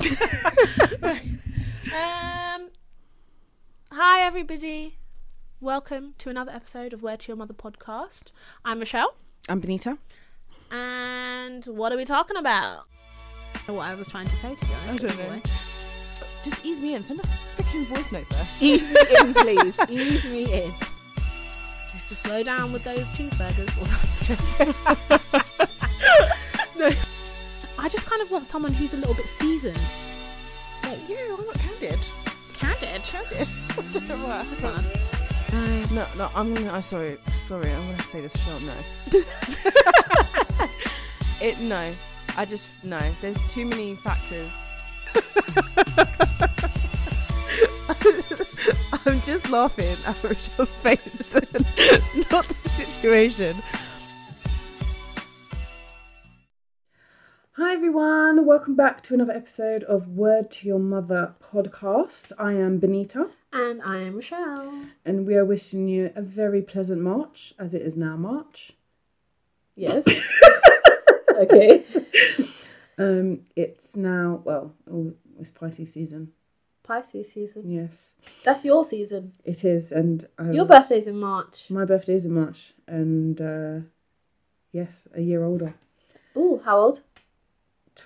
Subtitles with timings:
[0.00, 1.20] um,
[3.92, 4.98] hi, everybody.
[5.60, 8.24] Welcome to another episode of Word to Your Mother podcast.
[8.64, 9.14] I'm Michelle,
[9.48, 9.98] I'm Benita.
[10.70, 12.84] and what are we talking about?
[13.66, 14.72] What I was trying to say to you.
[14.88, 15.40] I don't know.
[16.42, 17.02] Just ease me in.
[17.02, 18.62] Send a freaking voice note first.
[18.62, 19.34] Ease me in,
[19.74, 19.78] please.
[19.90, 20.70] Ease me in.
[21.92, 23.68] Just to slow down with those cheeseburgers.
[26.78, 26.90] no.
[27.78, 29.80] I just kind of want someone who's a little bit seasoned.
[30.82, 31.98] Like, yeah, I'm not candid.
[32.52, 33.02] Candid.
[33.04, 33.38] Candid.
[33.92, 34.08] That's
[35.92, 36.72] no, no, I'm gonna.
[36.72, 37.18] I'm sorry.
[37.32, 38.60] Sorry, I'm gonna say this short.
[38.62, 38.72] No.
[41.40, 41.90] it no.
[42.36, 42.98] I just no.
[43.22, 44.50] There's too many factors.
[49.06, 51.34] I'm just laughing at Rachel's face,
[52.30, 53.56] not the situation.
[57.58, 62.30] Hi everyone, welcome back to another episode of Word to Your Mother podcast.
[62.38, 64.84] I am Benita, And I am Michelle.
[65.04, 68.72] and we are wishing you a very pleasant March, as it is now March.
[69.76, 70.04] Yes.
[71.36, 71.84] okay.
[73.00, 76.32] Um, it's now well, oh, it's Pisces season.
[76.82, 77.70] Pisces season.
[77.70, 78.10] Yes,
[78.42, 79.34] That's your season.
[79.44, 81.70] it is, and um, Your birthday's in March.
[81.70, 83.86] My birthday's in March, and uh,
[84.72, 85.74] yes, a year older.
[86.36, 87.02] Ooh, how old?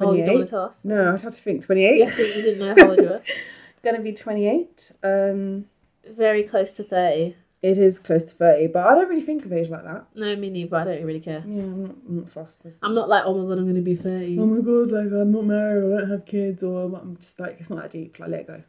[0.00, 0.76] Oh, you don't want to tell us?
[0.84, 1.98] no, I'd have to think twenty-eight.
[1.98, 3.22] Yes, you didn't know how old you were.
[3.84, 4.92] Gonna be twenty-eight.
[5.02, 5.66] Um,
[6.08, 7.36] Very close to 30.
[7.62, 10.06] it is close to thirty, but I don't really think of age like that.
[10.14, 10.76] No, me neither.
[10.76, 11.42] I don't really care.
[11.46, 12.62] Yeah, I'm not, I'm not fussed.
[12.82, 14.38] I'm not like, oh my god, I'm going to be 30.
[14.38, 17.56] Oh my god, like I'm not married, I don't have kids, or I'm- just like
[17.60, 18.18] it's not that deep.
[18.18, 18.62] Like let it go.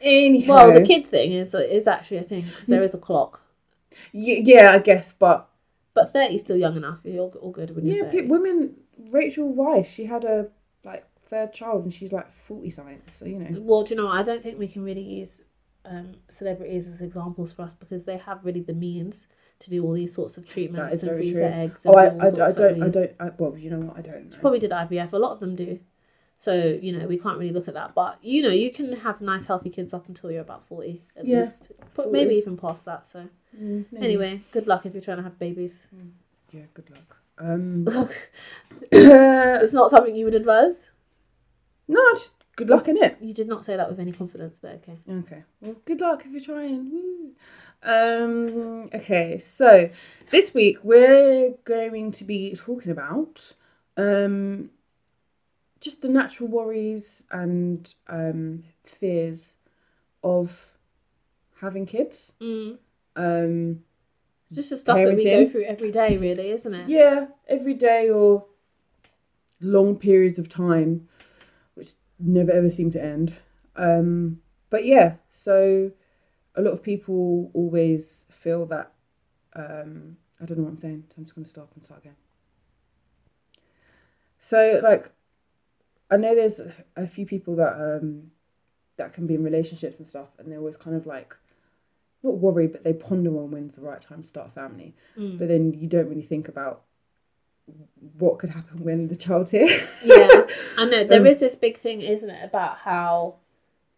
[0.00, 3.40] Anyhow, well, the kid thing is is actually a thing because there is a clock.
[4.12, 5.48] y- yeah, I guess, but
[5.94, 6.98] But 30 is still young enough.
[7.02, 8.20] You're all good when you're yeah, 30.
[8.22, 8.74] pe- women.
[9.10, 10.48] Rachel Weisz, she had a
[10.84, 13.00] like third child, and she's like forty something.
[13.18, 13.60] So you know.
[13.60, 14.08] Well, do you know?
[14.08, 15.42] I don't think we can really use
[15.84, 19.28] um, celebrities as examples for us because they have really the means
[19.60, 21.40] to do all these sorts of treatments is and very freeze true.
[21.40, 21.84] their eggs.
[21.86, 23.96] And Oh, I, I, I sorts of don't, I don't, I, well, you know what,
[23.96, 24.36] I don't know.
[24.38, 25.12] Probably did IVF.
[25.12, 25.78] A lot of them do.
[26.38, 26.52] So
[26.82, 29.46] you know we can't really look at that, but you know you can have nice
[29.46, 32.10] healthy kids up until you're about forty at Yeah, least, but 40.
[32.12, 33.06] maybe even past that.
[33.06, 33.26] So
[33.58, 35.86] Mm, anyway, good luck if you're trying to have babies.
[36.52, 37.16] Yeah, good luck.
[37.38, 37.86] Um,
[38.92, 40.74] it's not something you would advise.
[41.88, 43.18] No, just good luck in it.
[43.20, 44.96] You did not say that with any confidence, but okay.
[45.08, 45.42] Okay.
[45.60, 46.90] Well, good luck if you're trying.
[46.90, 47.32] Woo.
[47.82, 49.90] Um, okay, so
[50.30, 53.52] this week we're going to be talking about
[53.96, 54.70] um,
[55.80, 59.54] just the natural worries and um, fears
[60.24, 60.66] of
[61.60, 62.32] having kids.
[62.40, 62.78] Mm.
[63.14, 63.84] Um,
[64.48, 66.88] It's just the stuff that we go through every day, really, isn't it?
[66.88, 68.46] yeah, every day or
[69.60, 71.08] long periods of time,
[71.74, 73.34] which never ever seem to end.
[73.74, 74.40] Um,
[74.70, 75.90] but yeah, so
[76.54, 78.92] a lot of people always feel that
[79.54, 82.00] um, I don't know what I'm saying, so I'm just going to stop and start
[82.00, 82.16] again.
[84.40, 85.10] So like,
[86.10, 86.60] I know there's
[86.96, 88.30] a few people that um,
[88.96, 91.34] that can be in relationships and stuff, and they're always kind of like
[92.26, 94.94] not worry, but they ponder on when's the right time to start a family.
[95.18, 95.38] Mm.
[95.38, 96.82] But then you don't really think about
[98.18, 99.66] what could happen when the child's here.
[100.04, 100.42] yeah,
[100.78, 103.36] I know there Um, is this big thing, isn't it, about how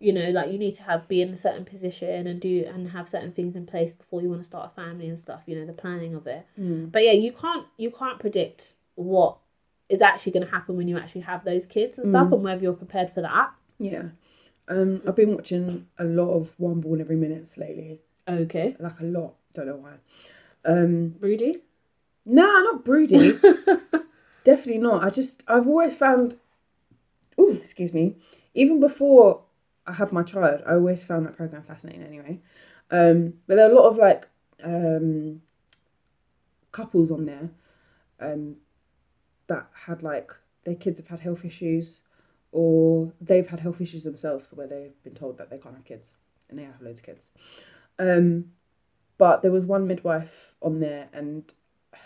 [0.00, 2.88] you know, like you need to have be in a certain position and do and
[2.88, 5.42] have certain things in place before you want to start a family and stuff.
[5.46, 6.46] You know, the planning of it.
[6.58, 6.92] Mm.
[6.92, 9.38] But yeah, you can't you can't predict what
[9.88, 12.34] is actually going to happen when you actually have those kids and stuff, Mm.
[12.34, 13.50] and whether you're prepared for that.
[13.80, 14.04] Yeah.
[14.68, 18.00] Um, I've been watching a lot of One Born Every Minute lately.
[18.28, 19.34] Okay, Like a lot.
[19.54, 19.94] Don't know why.
[20.64, 21.62] Um, Rudy.
[22.26, 23.32] nah, not broody.
[24.44, 25.02] Definitely not.
[25.02, 26.36] I just I've always found
[27.40, 28.16] ooh, excuse me.
[28.54, 29.42] Even before
[29.86, 32.40] I had my child, I always found that program fascinating anyway.
[32.90, 34.28] Um, but there are a lot of like
[34.62, 35.40] um
[36.72, 37.48] couples on there
[38.20, 38.56] um
[39.46, 40.30] that had like
[40.64, 42.00] their kids have had health issues
[42.52, 46.10] or they've had health issues themselves where they've been told that they can't have kids
[46.50, 47.28] and they have loads of kids.
[47.98, 48.46] Um
[49.18, 51.52] but there was one midwife on there and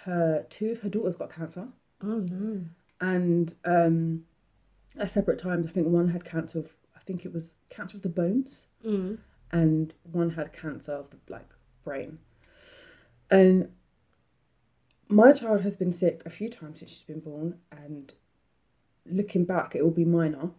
[0.05, 1.69] her two of her daughters got cancer
[2.03, 2.65] Oh no.
[3.01, 4.25] and um
[4.99, 8.03] at separate times i think one had cancer of i think it was cancer of
[8.03, 9.19] the bones Mm.
[9.53, 11.49] and one had cancer of the like
[11.85, 12.19] brain
[13.31, 13.69] and
[15.09, 18.13] my child has been sick a few times since she's been born and
[19.07, 20.51] looking back it will be minor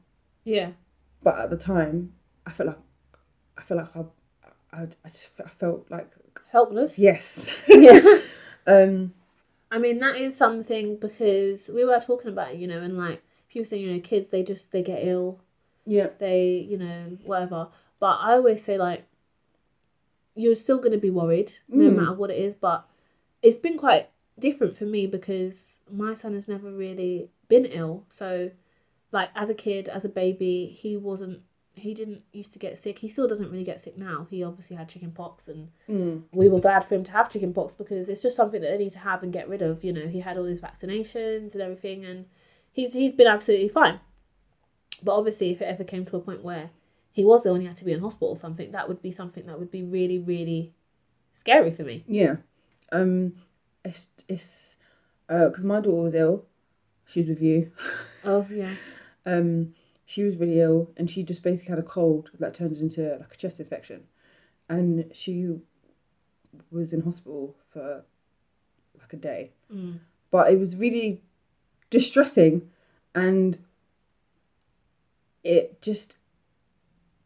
[0.46, 0.72] Yeah.
[1.24, 2.14] but at the time
[2.46, 2.80] i felt like
[3.58, 4.04] i felt like i
[4.74, 6.10] i, I, just, I felt like
[6.52, 6.98] Helpless.
[7.00, 8.02] yes Yeah.
[8.68, 9.14] um
[9.72, 13.24] I mean, that is something because we were talking about, it, you know, and like
[13.50, 15.40] people say, you know, kids they just they get ill,
[15.88, 16.10] Yeah.
[16.20, 17.70] they you know whatever.
[18.00, 19.06] But I always say like,
[20.36, 21.96] you're still gonna be worried no Mm.
[21.96, 22.54] matter what it is.
[22.54, 22.86] But
[23.42, 28.06] it's been quite different for me because my son has never really been ill.
[28.10, 28.52] So,
[29.12, 31.42] like as a kid, as a baby, he wasn't.
[31.75, 33.00] He didn't used to get sick.
[33.00, 34.28] He still doesn't really get sick now.
[34.30, 36.22] He obviously had chicken pox and Mm.
[36.31, 38.78] we were glad for him to have chicken pox because it's just something that they
[38.78, 39.84] need to have and get rid of.
[39.84, 42.25] You know, he had all these vaccinations and everything, and
[42.72, 44.00] he's he's been absolutely fine.
[45.02, 46.70] But obviously, if it ever came to a point where
[47.12, 49.12] he was ill and he had to be in hospital or something, that would be
[49.12, 50.74] something that would be really, really
[51.34, 52.04] scary for me.
[52.08, 52.38] Yeah.
[52.92, 53.34] Um,
[53.84, 54.75] it's it's
[55.28, 56.46] because my daughter was ill.
[57.08, 57.72] She's with you.
[58.24, 58.75] Oh yeah,
[59.25, 59.74] Um,
[60.06, 63.34] she was really ill, and she just basically had a cold that turned into like
[63.34, 64.04] a chest infection,
[64.70, 65.56] and she
[66.72, 68.04] was in hospital for
[69.00, 69.52] like a day.
[69.74, 70.00] mm.
[70.32, 71.22] But it was really
[71.90, 72.70] distressing,
[73.16, 73.60] and
[75.44, 76.18] it just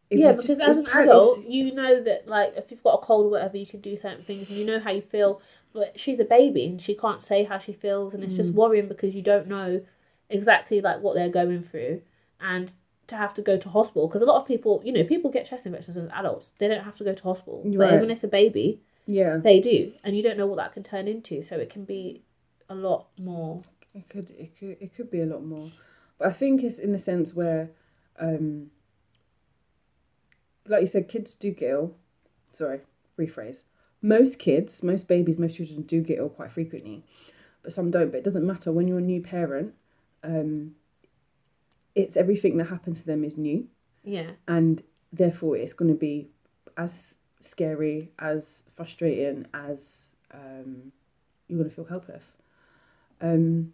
[0.10, 3.06] it yeah, because just- as an adult, you know that like if you've got a
[3.06, 5.42] cold or whatever, you can do certain things and you know how you feel.
[5.74, 8.56] But she's a baby and she can't say how she feels, and it's just Mm.
[8.56, 9.82] worrying because you don't know
[10.30, 12.02] exactly like what they're going through,
[12.40, 12.72] and
[13.08, 15.46] to have to go to hospital because a lot of people, you know, people get
[15.46, 16.54] chest infections as adults.
[16.58, 18.00] They don't have to go to hospital, but Right.
[18.00, 21.08] when it's a baby, yeah, they do, and you don't know what that can turn
[21.08, 21.42] into.
[21.42, 22.22] So it can be
[22.70, 23.62] a lot more.
[23.94, 25.72] It could it could it could be a lot more.
[26.20, 27.70] But I think it's in the sense where
[28.20, 28.72] um
[30.68, 31.96] like you said, kids do get ill.
[32.52, 32.82] Sorry,
[33.18, 33.62] rephrase.
[34.02, 37.04] Most kids, most babies, most children do get ill quite frequently.
[37.64, 38.12] But some don't.
[38.12, 39.74] But it doesn't matter when you're a new parent,
[40.24, 40.76] um
[41.98, 43.68] it's everything that happens to them is new.
[44.04, 46.30] Yeah, and therefore it's going to be
[46.78, 50.92] as scary as frustrating as um,
[51.48, 52.24] you're going to feel helpless.
[53.20, 53.74] Um,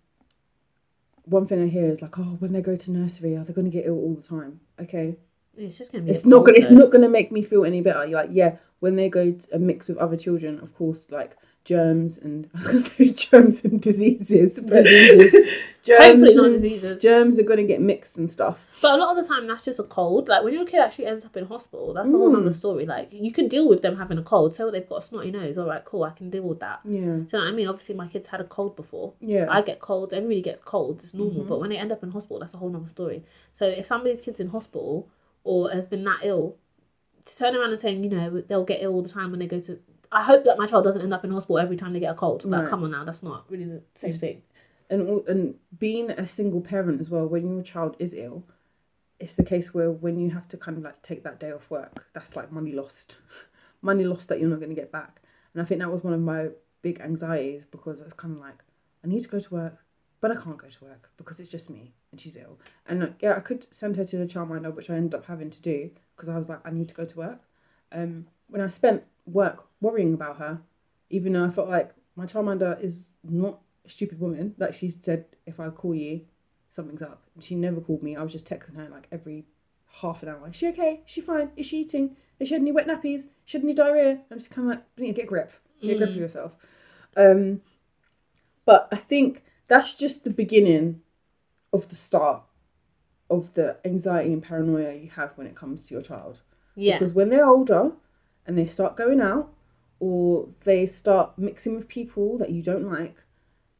[1.25, 3.69] one thing i hear is like oh when they go to nursery are they going
[3.69, 4.59] to get ill all the time?
[4.79, 5.15] Okay.
[5.55, 6.11] It's just gonna be.
[6.11, 8.05] a it's not going it's not going to make me feel any better.
[8.05, 11.31] You're like yeah when they go to mix with other children of course like
[11.65, 14.83] germs and i was going to say germs and diseases but
[15.83, 17.01] germs Hopefully not and- diseases.
[17.01, 19.63] germs are going to get mixed and stuff But a lot of the time, that's
[19.63, 20.27] just a cold.
[20.27, 22.39] Like when your kid actually ends up in hospital, that's a whole Mm.
[22.41, 22.85] other story.
[22.95, 24.49] Like you can deal with them having a cold.
[24.57, 25.57] So they've got a snotty nose.
[25.57, 26.03] All right, cool.
[26.03, 26.79] I can deal with that.
[26.83, 27.69] yeah Do you know what I mean?
[27.73, 29.07] Obviously, my kids had a cold before.
[29.33, 30.11] yeah I get colds.
[30.13, 31.01] Everybody gets colds.
[31.05, 31.43] It's normal.
[31.45, 31.47] Mhm.
[31.51, 33.23] But when they end up in hospital, that's a whole other story.
[33.53, 35.07] So if somebody's kid's in hospital
[35.45, 36.45] or has been that ill,
[37.25, 39.59] turn around and saying, you know, they'll get ill all the time when they go
[39.61, 39.79] to.
[40.11, 42.15] I hope that my child doesn't end up in hospital every time they get a
[42.15, 42.45] cold.
[42.45, 44.41] Like, come on now, that's not really the same thing.
[44.89, 48.43] and and being a single parent as well when your child is ill
[49.19, 51.69] it's the case where when you have to kind of like take that day off
[51.69, 53.15] work that's like money lost
[53.81, 55.21] money lost that you're not going to get back
[55.53, 56.47] and i think that was one of my
[56.81, 58.59] big anxieties because it's kind of like
[59.03, 59.77] i need to go to work
[60.19, 63.21] but i can't go to work because it's just me and she's ill and like,
[63.21, 65.89] yeah i could send her to the childminder which i ended up having to do
[66.15, 67.41] because i was like i need to go to work
[67.91, 70.59] um when i spent work worrying about her
[71.09, 74.55] even though i felt like my childminder is not a stupid woman.
[74.57, 76.21] Like she said, if I call you,
[76.71, 77.23] something's up.
[77.35, 78.15] And she never called me.
[78.15, 79.45] I was just texting her like every
[79.87, 80.49] half an hour.
[80.49, 81.01] Is she okay?
[81.05, 81.51] Is she fine?
[81.55, 82.15] Is she eating?
[82.39, 83.23] Has she had any wet nappies?
[83.45, 84.19] She had any diarrhea?
[84.31, 85.53] I'm just kind of like, you need to get a grip.
[85.81, 86.19] Get a grip of Mm.
[86.19, 86.51] yourself.
[87.17, 87.61] Um,
[88.65, 91.01] but I think that's just the beginning
[91.73, 92.43] of the start
[93.29, 96.41] of the anxiety and paranoia you have when it comes to your child.
[96.75, 96.99] Yeah.
[96.99, 97.91] Because when they're older
[98.45, 99.51] and they start going out
[99.99, 103.15] or they start mixing with people that you don't like,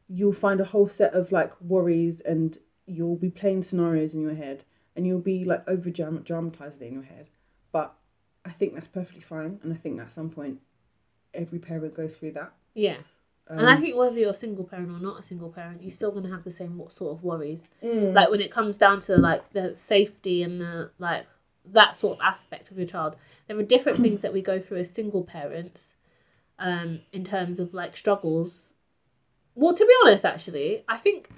[0.08, 4.34] you'll find a whole set of like worries and you'll be playing scenarios in your
[4.34, 4.64] head
[4.96, 7.28] and you'll be like over dramatized in your head.
[7.72, 7.94] But
[8.44, 9.60] I think that's perfectly fine.
[9.62, 10.60] And I think at some point,
[11.32, 12.52] every parent goes through that.
[12.74, 12.98] Yeah.
[13.48, 15.92] Um, And I think whether you're a single parent or not a single parent, you're
[15.92, 17.68] still gonna have the same what sort of worries.
[17.82, 21.26] mm, Like when it comes down to like the safety and the like
[21.72, 24.78] that sort of aspect of your child, there are different things that we go through
[24.78, 25.94] as single parents,
[26.58, 28.72] um, in terms of like struggles.
[29.54, 31.28] Well, to be honest, actually, I think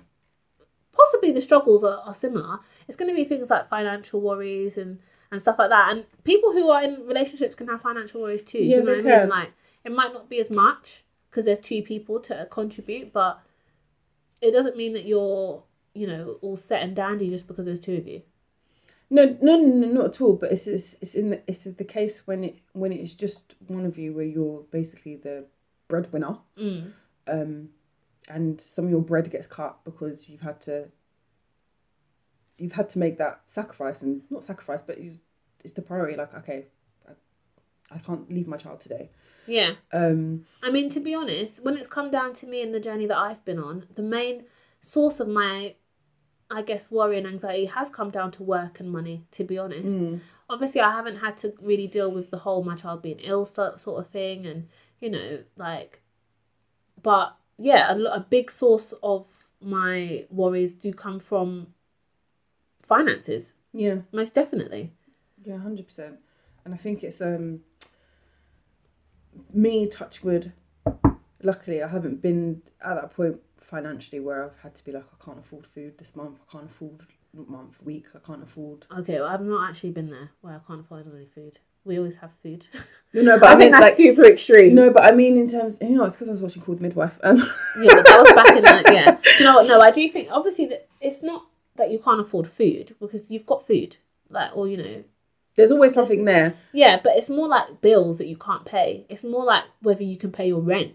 [0.93, 2.59] possibly the struggles are, are similar.
[2.89, 4.99] It's going to be things like financial worries and
[5.33, 5.91] and stuff like that.
[5.91, 8.59] And people who are in relationships can have financial worries too.
[8.59, 9.29] Yeah, do you know what I mean?
[9.29, 9.53] Like
[9.85, 13.41] it might not be as much because there's two people to contribute, but
[14.41, 15.63] it doesn't mean that you're
[15.95, 18.23] you know all set and dandy just because there's two of you.
[19.09, 20.35] No, no, no, no, not at all.
[20.35, 23.87] But it's it's, it's in the, it's the case when it when it's just one
[23.87, 25.45] of you where you're basically the
[25.89, 26.93] breadwinner, Mm.
[27.29, 27.69] um,
[28.29, 30.89] and some of your bread gets cut because you've had to
[32.59, 35.17] you've had to make that sacrifice and not sacrifice, but it's,
[35.63, 36.17] it's the priority.
[36.17, 36.65] Like, okay,
[37.09, 39.11] I, I can't leave my child today.
[39.47, 39.75] Yeah.
[39.93, 43.07] Um, I mean, to be honest, when it's come down to me and the journey
[43.07, 44.45] that I've been on, the main
[44.81, 45.75] source of my
[46.49, 49.25] I guess worry and anxiety has come down to work and money.
[49.33, 50.21] To be honest, Mm.
[50.49, 53.81] obviously I haven't had to really deal with the whole my child being ill sort
[53.81, 54.69] sort of thing, and
[55.01, 56.03] you know like,
[57.03, 59.27] but yeah, a, a big source of
[59.61, 61.69] my worries do come from
[62.83, 63.99] finances, Yeah.
[64.13, 64.93] most definitely.
[65.43, 66.17] Yeah, hundred percent.
[66.65, 67.61] And I think it's um
[69.53, 70.53] me touch wood.
[71.43, 75.25] Luckily, I haven't been at that point financially where I've had to be like, I
[75.25, 76.39] can't afford food this month.
[76.49, 77.03] I can't afford
[77.35, 78.07] not month, week.
[78.15, 78.87] I can't afford.
[78.99, 81.59] Okay, well, I've not actually been there where I can't afford any food.
[81.85, 82.67] We always have food.
[83.13, 84.75] No, no, but I, I mean, think that's like, super extreme.
[84.75, 87.19] no, but I mean in terms, you know, it's because I was watching Called Midwife.
[87.23, 87.39] Um,
[87.81, 89.13] Yeah, but that was back in the yeah.
[89.13, 89.67] Do you know what?
[89.67, 93.47] No, I do think obviously that it's not that you can't afford food because you've
[93.47, 93.97] got food,
[94.29, 95.05] like or you know,
[95.57, 96.55] there's always something there.
[96.73, 97.01] yeah.
[97.03, 99.05] But it's more like bills that you can't pay.
[99.09, 100.93] It's more like whether you can pay your rent,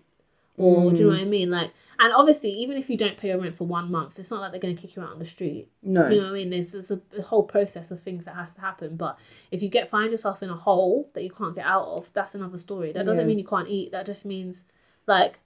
[0.58, 1.18] or do you know Mm.
[1.18, 1.50] what I mean?
[1.50, 4.42] Like, and obviously, even if you don't pay your rent for one month, it's not
[4.42, 5.70] like they're going to kick you out on the street.
[5.84, 6.50] No, Do you know what I mean?
[6.50, 8.96] There's, there's a, a whole process of things that has to happen.
[8.96, 9.18] But
[9.52, 12.34] if you get find yourself in a hole that you can't get out of, that's
[12.36, 12.92] another story.
[12.92, 13.28] That doesn't Yeah.
[13.28, 13.92] mean you can't eat.
[13.92, 14.64] That just means
[15.08, 15.40] like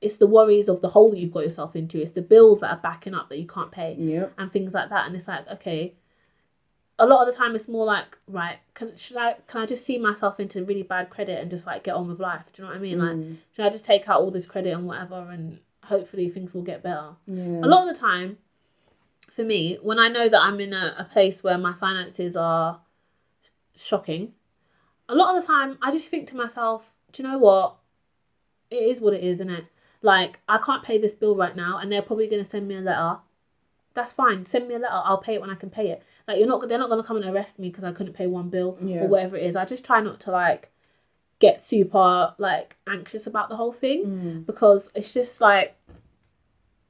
[0.00, 2.00] it's the worries of the hole that you've got yourself into.
[2.00, 4.32] It's the bills that are backing up that you can't pay Yep.
[4.38, 5.06] and things like that.
[5.06, 5.94] And it's like okay.
[6.98, 8.58] A lot of the time, it's more like right.
[8.74, 11.82] Can should I can I just see myself into really bad credit and just like
[11.84, 12.42] get on with life?
[12.52, 12.98] Do you know what I mean?
[13.00, 13.36] Like Mm.
[13.54, 16.82] should I just take out all this credit and whatever and hopefully things will get
[16.82, 17.10] better?
[17.26, 17.60] yeah.
[17.62, 18.38] a lot of the time
[19.30, 22.80] for me when i know that i'm in a, a place where my finances are
[23.76, 24.32] shocking
[25.08, 27.76] a lot of the time i just think to myself do you know what
[28.70, 29.64] it is what it is isn't it
[30.02, 32.76] like i can't pay this bill right now and they're probably going to send me
[32.76, 33.18] a letter
[33.94, 36.38] that's fine send me a letter i'll pay it when i can pay it like
[36.38, 38.48] you're not they're not going to come and arrest me because i couldn't pay one
[38.50, 39.02] bill Yeah.
[39.04, 40.70] or whatever it is i just try not to like
[41.40, 44.46] get super like anxious about the whole thing Mm.
[44.46, 45.76] because it's just like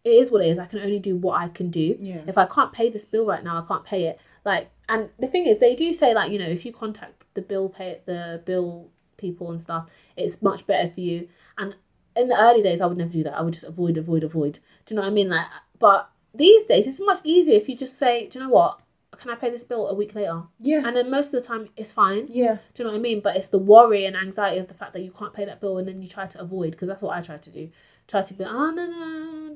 [0.04, 0.58] it is what it is.
[0.58, 1.96] I can only do what I can do.
[1.98, 2.20] Yeah.
[2.26, 4.18] If I can't pay this bill right now, I can't pay it.
[4.44, 7.40] Like, and the thing is, they do say like you know if you contact the
[7.40, 11.26] bill pay the bill people and stuff, it's much better for you.
[11.56, 11.74] And
[12.16, 13.32] in the early days, I would never do that.
[13.34, 14.58] I would just avoid, avoid, avoid.
[14.84, 15.30] Do you know what I mean?
[15.30, 15.46] Like,
[15.78, 18.80] but these days, it's much easier if you just say, do you know what?
[19.16, 20.42] Can I pay this bill a week later?
[20.60, 20.82] Yeah.
[20.84, 22.26] And then most of the time, it's fine.
[22.28, 22.54] Yeah.
[22.74, 23.20] Do you know what I mean?
[23.20, 25.78] But it's the worry and anxiety of the fact that you can't pay that bill,
[25.78, 27.70] and then you try to avoid because that's what I try to do.
[28.08, 29.54] Try to be, oh no no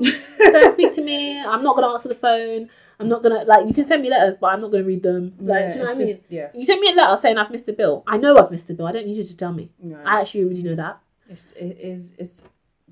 [0.00, 0.12] no,
[0.50, 1.40] don't speak to me.
[1.40, 2.68] I'm not gonna answer the phone.
[2.98, 3.68] I'm not gonna like.
[3.68, 5.34] You can send me letters, but I'm not gonna read them.
[5.38, 6.16] Like, Yeah, do you know what I mean?
[6.16, 6.48] just- yeah.
[6.52, 8.02] You send me a letter saying I've missed the bill.
[8.08, 8.86] I know I've missed the bill.
[8.88, 9.70] I don't need you to tell me.
[9.80, 10.00] No.
[10.04, 10.98] I actually already know that.
[11.28, 12.42] It's, it is it's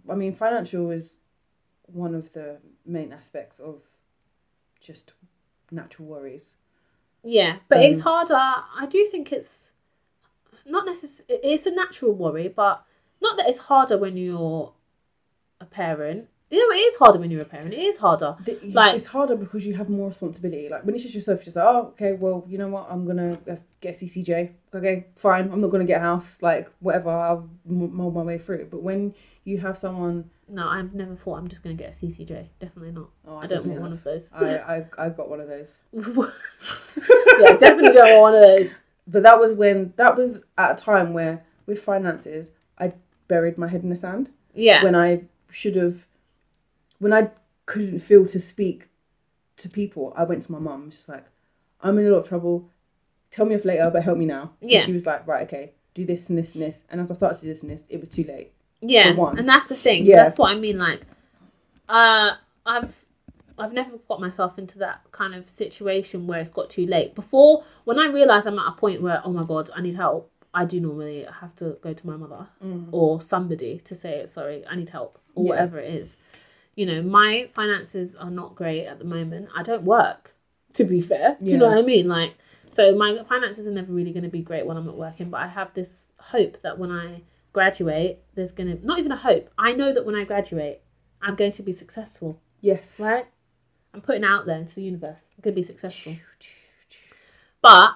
[0.08, 1.10] I mean financial is
[1.86, 3.80] one of the main aspects of
[4.80, 5.12] just
[5.70, 6.54] natural worries.
[7.22, 8.34] Yeah, but it's Um, harder.
[8.34, 9.70] I do think it's
[10.66, 11.44] not necessarily.
[11.44, 12.84] It's a natural worry, but
[13.20, 14.72] not that it's harder when you're
[15.60, 16.28] a parent.
[16.50, 17.72] You know, it is harder when you're a parent.
[17.72, 18.36] It is harder.
[18.44, 20.68] The- Like- it's harder because you have more responsibility.
[20.68, 23.06] Like when it's just yourself, you're just like, oh, okay, well, you know what, I'm
[23.06, 24.52] gonna uh, get CCJ.
[24.74, 25.50] Okay, fine.
[25.50, 26.36] I'm not gonna get a house.
[26.42, 28.56] Like whatever, I'll mold my way through.
[28.56, 28.70] It.
[28.70, 29.14] But when
[29.44, 32.48] you have someone, No, I've never thought I'm just going to get a CCJ.
[32.58, 33.08] Definitely not.
[33.26, 34.28] oh, I don't want one of those.
[34.32, 35.70] I, I I got one of those.
[37.40, 38.70] yeah, definitely don't want one of those.
[39.06, 42.46] But that was when that was at a time where with finances,
[42.78, 42.94] I
[43.28, 44.30] buried my head in the sand.
[44.54, 44.82] Yeah.
[44.82, 46.06] when I should have,
[47.00, 47.30] when I
[47.66, 48.88] couldn't feel to speak
[49.58, 50.90] to people, I went to my mum.
[50.90, 51.26] She's like,
[51.82, 52.70] I'm in a lot of trouble.
[53.30, 54.52] Tell me off later, but help me now.
[54.62, 54.86] And Yeah.
[54.86, 56.78] she was like, right, okay, do this and this and this.
[56.88, 58.52] And as I started to do this and this, it was too late.
[58.88, 59.08] Yeah.
[59.38, 60.04] And that's the thing.
[60.06, 60.24] Yeah.
[60.24, 60.78] That's what I mean.
[60.78, 61.02] Like,
[61.88, 62.32] uh,
[62.66, 62.94] I've
[63.58, 67.14] I've never got myself into that kind of situation where it's got too late.
[67.14, 70.30] Before, when I realise I'm at a point where, oh my god, I need help,
[70.52, 72.46] I do normally have to go to my mother
[72.92, 75.50] or somebody to say, sorry, I need help or Yeah.
[75.50, 76.16] whatever it is.
[76.74, 79.48] You know, my finances are not great at the moment.
[79.54, 80.34] I don't work,
[80.72, 81.36] to be fair.
[81.40, 82.08] Do you know what I mean?
[82.08, 82.34] Like,
[82.70, 85.40] so my finances are never really going to be great when I'm not working, but
[85.40, 87.22] I have this hope that when I
[87.54, 90.82] graduate, there's going to, not even a hope, I know that when I graduate,
[91.22, 93.00] I'm going to be successful, Yes.
[93.00, 93.26] right?
[93.94, 95.20] I'm putting out there into the universe.
[95.36, 96.16] I'm going to be successful.
[97.62, 97.92] But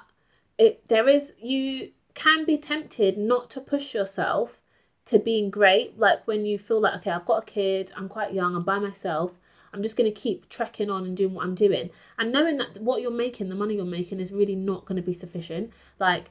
[0.57, 4.61] it there is you can be tempted not to push yourself
[5.07, 5.99] to being great.
[5.99, 8.79] Like when you feel like, okay, I've got a kid, I'm quite young, I'm by
[8.79, 9.33] myself.
[9.75, 11.91] I'm just going to keep trekking on and doing what I'm doing.
[12.19, 15.03] And knowing that what you're making, the money you're making, is really not going to
[15.03, 15.73] be sufficient.
[15.99, 16.31] Like,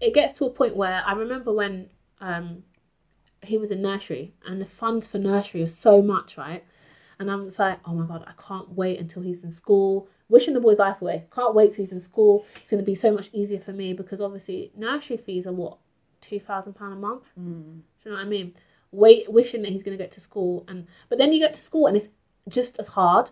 [0.00, 1.90] it gets to a point where I remember when
[2.22, 2.62] um,
[3.42, 6.64] he was in nursery and the funds for nursery are so much, right?
[7.18, 10.08] And I was like, oh my God, I can't wait until he's in school.
[10.28, 11.24] Wishing the boy's life away.
[11.34, 12.44] Can't wait till he's in school.
[12.56, 15.78] It's going to be so much easier for me because obviously nursery fees are what,
[16.22, 17.24] £2,000 a month?
[17.38, 17.80] Mm.
[17.80, 18.54] Do you know what I mean?
[18.92, 20.64] Wait, wishing that he's going to get to school.
[20.68, 22.08] and But then you get to school and it's
[22.48, 23.30] just as hard.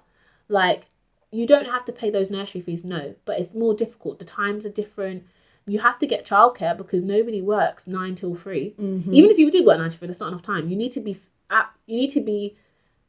[0.49, 0.87] Like,
[1.31, 4.19] you don't have to pay those nursery fees, no, but it's more difficult.
[4.19, 5.25] The times are different.
[5.67, 9.13] You have to get childcare because nobody works nine till 3 Mhm.
[9.13, 10.69] Even if you did work nine till three, that's not enough time.
[10.69, 11.19] You need to be
[11.51, 12.57] at you need to be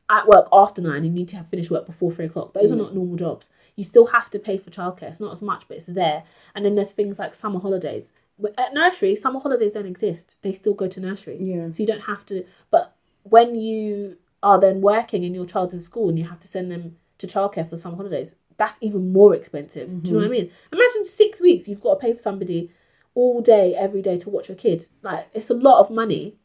[0.10, 1.04] at work after nine.
[1.04, 2.54] You need to have finished work before three o'clock.
[2.54, 2.80] Those are Mm.
[2.80, 3.50] not normal jobs.
[3.76, 5.10] You still have to pay for childcare.
[5.10, 6.24] It's not as much, but it's there.
[6.56, 8.10] And then there's things like summer holidays.
[8.58, 10.36] At nursery, summer holidays don't exist.
[10.42, 11.38] They still go to nursery.
[11.42, 11.72] Yeah.
[11.72, 12.46] So you don't have to.
[12.72, 16.48] But when you are then working and your child's in school and you have to
[16.48, 20.04] send them to childcare for summer holidays, that's even more expensive.
[20.04, 20.52] Do you know what I mean?
[20.74, 22.72] Imagine six weeks you've got to pay for somebody
[23.16, 24.88] all day, every day to watch your kid.
[25.04, 26.36] Like it's a lot of money.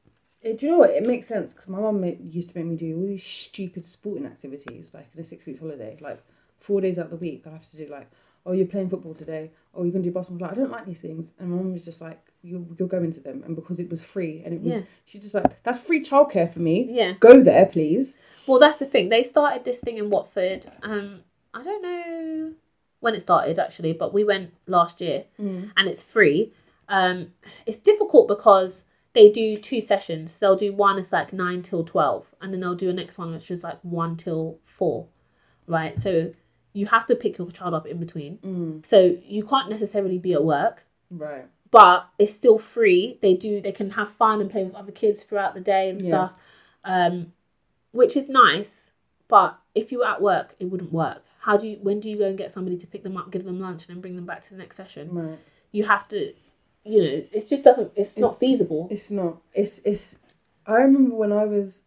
[0.43, 0.91] It- do you know what?
[0.91, 4.27] It makes sense because my mum used to make me do all these stupid sporting
[4.27, 6.23] activities, like in a six week holiday, like
[6.59, 7.45] four days out of the week.
[7.47, 8.11] I have to do like,
[8.45, 10.49] oh, you're playing football today, oh, you're gonna do basketball.
[10.49, 13.13] Like, I don't like these things, and my mum was just like, you're you're going
[13.13, 14.83] to them, and because it was free, and it was, Yeah.
[15.05, 16.89] she's just like, that's free childcare for me.
[16.91, 17.13] Yeah.
[17.21, 18.15] Go there, please.
[18.49, 19.11] Well, that's the thing.
[19.11, 20.67] They started this thing in Watford.
[20.83, 21.21] Um,
[21.55, 22.53] I don't know
[23.01, 26.53] when it started actually, but we went last year, and it's free.
[26.89, 27.33] Um,
[27.67, 30.39] it's difficult because they do two sessions.
[30.39, 33.33] They'll do one is like nine till twelve, and then they'll do a next one
[33.33, 35.07] which is like one till four,
[35.67, 35.99] right?
[35.99, 36.33] So
[36.73, 38.39] you have to pick your child up in between.
[38.39, 38.87] Mm.
[38.87, 41.45] So you can't necessarily be at work, Right.
[41.71, 43.19] but it's still free.
[43.21, 46.01] They do they can have fun and play with other kids throughout the day and
[46.01, 46.09] Yeah.
[46.09, 46.39] stuff,
[46.85, 47.33] um,
[47.91, 48.93] which is nice.
[49.29, 51.23] But if you were at work, it wouldn't work.
[51.43, 51.79] How do you?
[51.83, 53.97] When do you go and get somebody to pick them up, give them lunch, and
[53.97, 55.13] then bring them back to the next session?
[55.13, 55.39] Right.
[55.73, 56.33] You have to,
[56.85, 57.91] you know, it just doesn't.
[57.97, 58.87] It's not feasible.
[58.93, 59.39] It's not.
[59.53, 60.15] It's it's.
[60.67, 61.83] I remember when I was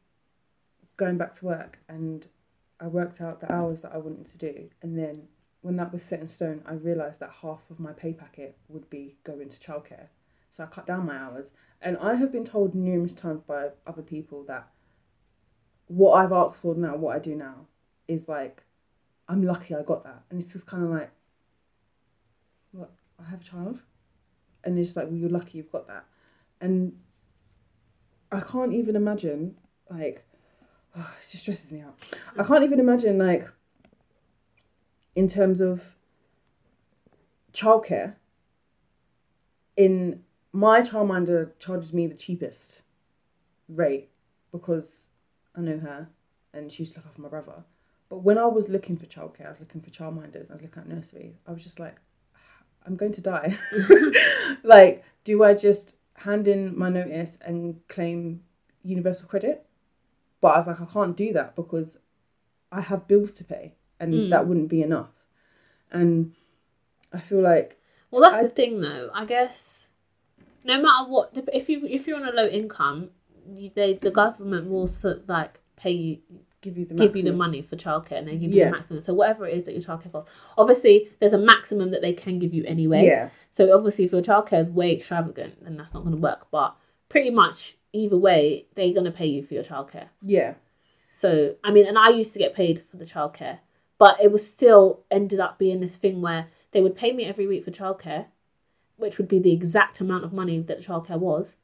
[0.97, 2.27] going back to work and
[2.81, 5.29] I worked out the hours that I wanted to do, and then
[5.61, 8.89] when that was set in stone, I realised that half of my pay packet would
[8.89, 10.07] be going to childcare.
[10.51, 11.45] So I cut down my hours,
[11.81, 14.67] and I have been told numerous times by other people that
[15.87, 17.67] what I've asked for now, what I do now,
[18.07, 18.63] is like,
[19.27, 21.11] I'm lucky I got that, and it's just kind of like,
[22.71, 23.79] what I have a child,
[24.63, 26.05] and it's like, well, you're lucky you've got that,
[26.61, 26.93] and
[28.31, 29.55] I can't even imagine
[29.89, 30.25] like
[30.95, 31.97] oh, it just stresses me out.
[32.37, 33.47] I can't even imagine like
[35.15, 35.95] in terms of
[37.53, 38.15] childcare.
[39.77, 40.21] In
[40.53, 42.81] my childminder charges me the cheapest
[43.67, 44.09] rate
[44.51, 45.07] because
[45.55, 46.07] I know her
[46.53, 47.63] and she used to look after my brother.
[48.09, 50.81] But when I was looking for childcare, I was looking for childminders, I was looking
[50.83, 51.35] at nurseries.
[51.47, 51.95] I was just like,
[52.85, 53.57] I'm going to die.
[54.63, 58.41] like, do I just hand in my notice and claim
[58.83, 59.65] universal credit?
[60.41, 61.97] But I was like, I can't do that because
[62.71, 64.29] I have bills to pay and Mm.
[64.29, 65.09] that wouldn't be enough.
[65.91, 66.33] And
[67.13, 67.79] I feel like,
[68.11, 69.09] Well, that's I- the thing, though.
[69.13, 69.87] I guess
[70.63, 73.09] no matter what, if you if you're on a low income,
[73.47, 74.89] you, they the government will
[75.27, 76.17] like pay you
[76.65, 78.65] give you the give you the money for childcare and they give you Yeah.
[78.65, 79.01] the maximum.
[79.01, 80.31] So whatever it is that your childcare costs.
[80.57, 83.05] Obviously, there's a maximum that they can give you anyway.
[83.05, 86.47] Yeah, So obviously, if your childcare is way extravagant, then that's not going to work.
[86.51, 86.75] But
[87.07, 90.07] pretty much either way, they're going to pay you for your childcare.
[90.21, 90.55] yeah,
[91.11, 93.59] So I mean, and I used to get paid for the childcare,
[93.99, 97.47] but it was still ended up being this thing where they would pay me every
[97.47, 98.25] week for childcare,
[98.97, 101.55] which would be the exact amount of money that childcare was.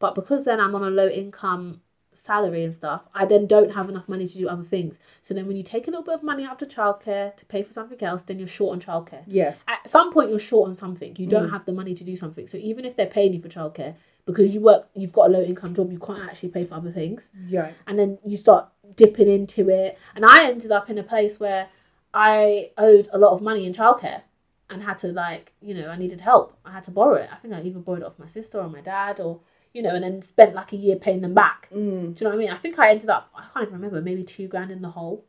[0.00, 1.82] But because then I'm on a low income
[2.14, 4.98] salary and stuff, I then don't have enough money to do other things.
[5.22, 7.62] So then when you take a little bit of money out of childcare to pay
[7.62, 9.22] for something else, then you're short on childcare.
[9.26, 11.16] yeah, At some point you're short on something.
[11.16, 11.50] You don't mm.
[11.50, 12.46] have the money to do something.
[12.46, 13.94] So even if they're paying you for childcare,
[14.26, 16.92] because you work you've got a low income job, you can't actually pay for other
[16.92, 19.98] things yeah, and then you start dipping into it.
[20.14, 21.68] And I ended up in a place where
[22.12, 24.22] I owed a lot of money in childcare
[24.68, 26.56] and had to like, you know, I needed help.
[26.64, 27.28] I had to borrow it.
[27.32, 29.40] I think I either borrowed it off my sister or my dad or
[29.72, 31.68] you know, and then spent like a year paying them back.
[31.72, 32.50] mm, Do you know what I mean?
[32.50, 35.24] I think I ended up I can't even remember, maybe two grand in the hole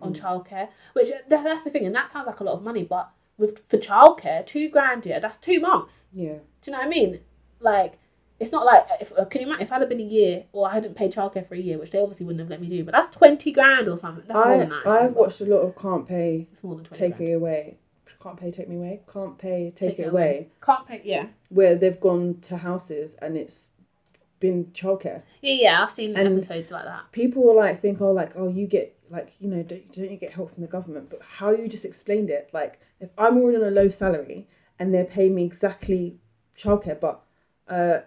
[0.00, 0.68] on childcare.
[0.94, 3.62] Which that, that's the thing, and that sounds like a lot of money, but with
[3.68, 6.04] for childcare, two grand, yeah, that's two months.
[6.12, 6.34] yeah.
[6.62, 7.20] Do you know what I mean?
[7.60, 7.98] Like,
[8.40, 10.68] it's not like if uh, can you imagine if I'd have been a year or
[10.68, 12.82] I hadn't paid childcare for a year, which they obviously wouldn't have let me do,
[12.84, 14.24] but that's twenty grand or something.
[14.26, 14.86] That's more I than that.
[14.86, 16.98] I've watched a lot of can't pay, It's more than twenty.
[17.08, 17.30] take grand.
[17.30, 17.78] it away.
[18.24, 19.02] Can't pay, take me away.
[19.12, 20.48] Can't pay, take, it away.
[20.62, 21.02] Can't pay.
[21.04, 21.26] Yeah.
[21.50, 23.68] Where they've gone to houses and it's
[24.40, 25.22] been childcare.
[25.42, 25.82] Yeah, yeah.
[25.82, 27.12] I've seen And- episodes like that.
[27.12, 30.16] people will like think, oh, like, oh, you get like, you know, don't, don't you
[30.16, 31.10] get help from the government?
[31.10, 34.92] But how you just explained it, like, if I'm already on a low salary and
[34.94, 36.16] they're paying me exactly
[36.58, 37.22] childcare, but
[37.68, 37.98] uh,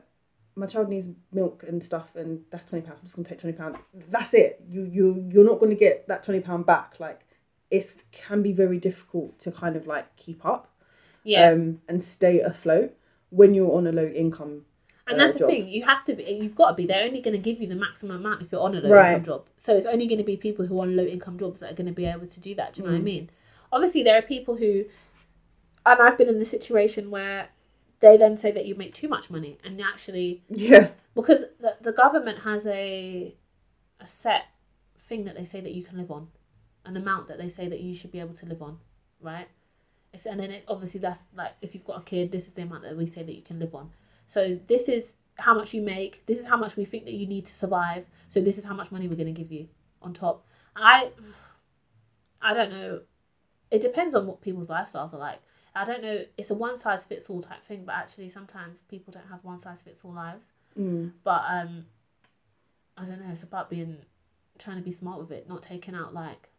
[0.56, 2.98] my child needs milk and stuff, and that's twenty pounds.
[3.02, 3.78] I'm just gonna take twenty pounds.
[4.10, 4.64] That's it.
[4.68, 7.00] You you you're not gonna get that twenty pound back.
[7.00, 7.22] Like,
[7.70, 10.70] it can be very difficult to kind of like keep up
[11.24, 11.50] Yeah.
[11.52, 12.94] um, and stay afloat
[13.30, 14.66] when you're on a low income.
[15.08, 15.50] And uh, that's the job.
[15.50, 15.68] thing.
[15.68, 16.24] You have to be.
[16.24, 16.86] You've got to be.
[16.86, 19.10] They're only going to give you the maximum amount if you're on a low Right.
[19.10, 19.46] income job.
[19.58, 21.76] So it's only going to be people who are on low income jobs that are
[21.76, 22.74] going to be able to do that.
[22.74, 23.06] Do you know what I Mm.
[23.06, 23.30] mean?
[23.70, 24.86] obviously there are people who,
[25.86, 27.50] and I've been in the situation where
[28.00, 30.90] they then say that you make too much money, and actually Yeah.
[31.16, 33.36] because the, the government has a
[34.00, 34.44] a set
[35.10, 36.28] thing that they say that you can live on,
[36.88, 38.78] an amount that they say that you should be able to live on,
[39.22, 39.48] right?
[40.14, 42.64] It's, and then it, obviously that's like if you've got a kid, this is the
[42.64, 43.92] amount that we say that you can live on.
[44.26, 46.26] So this is how much you make.
[46.26, 48.06] This is how much we think that you need to survive.
[48.30, 49.68] So this is how much money we're going to give you
[50.02, 50.46] on top.
[50.76, 51.12] I
[52.42, 53.02] I don't know.
[53.70, 55.40] It depends on what people's lifestyles are like.
[55.76, 56.22] I don't know.
[56.38, 59.60] It's a one size fits all type thing, but actually sometimes people don't have one
[59.60, 60.48] size fits all lives.
[60.80, 61.12] Mm.
[61.24, 61.86] But um,
[62.98, 63.32] I don't know.
[63.32, 63.98] It's about being
[64.58, 66.50] trying to be smart with it, not taking out like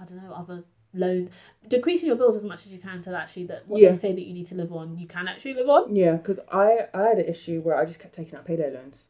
[0.00, 1.28] I don't know other loans,
[1.68, 3.90] decreasing your bills as much as you can so that actually that what Yeah.
[3.92, 5.94] they say that you need to live on, you can actually live on.
[5.94, 9.04] Yeah, because I I had an issue where I just kept taking out payday loans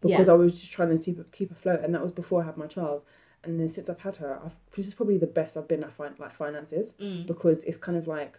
[0.00, 0.32] because Yeah.
[0.32, 2.66] I was just trying to keep keep afloat, and that was before I had my
[2.66, 3.02] child.
[3.44, 5.92] And then since I've had her, I've, this is probably the best I've been at
[5.92, 7.26] fin- like finances Mm.
[7.26, 8.38] because it's kind of like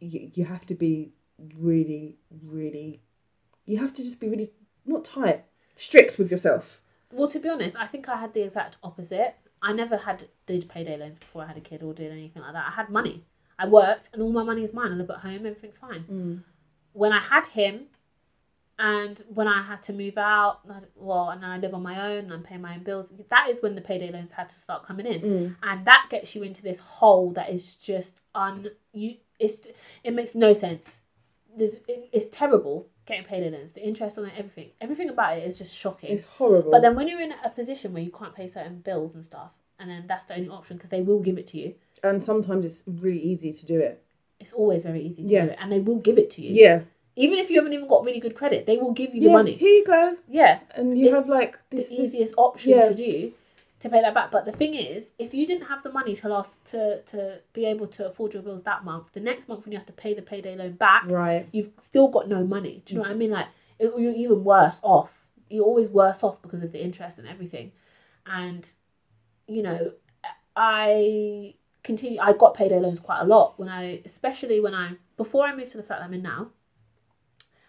[0.00, 1.12] you, you have to be
[1.58, 3.02] really really
[3.66, 4.52] you have to just be really
[4.86, 5.44] not tight
[5.76, 6.80] strict with yourself.
[7.12, 9.34] Well, to be honest, I think I had the exact opposite.
[9.62, 12.52] I never had did payday loans before I had a kid or did anything like
[12.54, 12.66] that.
[12.66, 13.24] I had money.
[13.58, 14.90] I worked, and all my money is mine.
[14.92, 15.44] I live at home.
[15.46, 16.04] Everything's fine.
[16.10, 16.42] Mm.
[16.92, 17.86] when I had him,
[18.78, 20.60] and when I had to move out,
[20.96, 23.08] well, and then I live on my own and I'm paying my own bills.
[23.28, 25.56] That is when the payday loans had to start coming in, Mm.
[25.62, 29.16] and that gets you into this hole that is just un you.
[29.38, 29.58] It's
[30.02, 30.98] it makes no sense.
[31.54, 33.72] There's it, it's terrible getting paid in loans.
[33.72, 36.10] The interest on it, everything, everything about it is just shocking.
[36.10, 36.70] It's horrible.
[36.70, 39.50] But then when you're in a position where you can't pay certain bills and stuff,
[39.78, 41.74] and then that's the only option because they will give it to you.
[42.02, 44.02] and sometimes it's really easy to do it.
[44.38, 45.44] It's always very easy to Yeah.
[45.44, 46.54] do it, and they will give it to you.
[46.54, 46.80] Yeah.
[47.16, 49.32] Even if you haven't even got really good credit, they will give you yeah, the
[49.34, 49.52] money.
[49.52, 50.16] Here you go.
[50.28, 52.88] Yeah, And you It's have like the this, this easiest option yeah.
[52.88, 53.32] to do
[53.80, 54.30] to pay that back.
[54.30, 57.64] But the thing is, if you didn't have the money to last to to be
[57.64, 60.14] able to afford your bills that month, the next month when you have to pay
[60.14, 61.48] the payday loan back, right.
[61.52, 62.82] you've still got no money.
[62.84, 63.30] Do you know what I mean?
[63.30, 65.10] Like it, you're even worse off.
[65.48, 67.72] You're always worse off because of the interest and everything.
[68.26, 68.70] And
[69.48, 69.92] you know,
[70.54, 72.20] I continue.
[72.20, 75.72] I got payday loans quite a lot when I, especially when I before I moved
[75.72, 76.50] to the flat that I'm in now.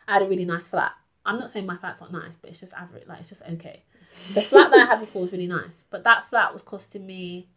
[0.07, 0.91] I had a really nice flat.
[1.25, 3.07] I'm not saying my flat's not nice, but it's just average.
[3.07, 3.83] Like it's just okay.
[4.33, 7.47] The flat that I had before was really nice, but that flat was costing me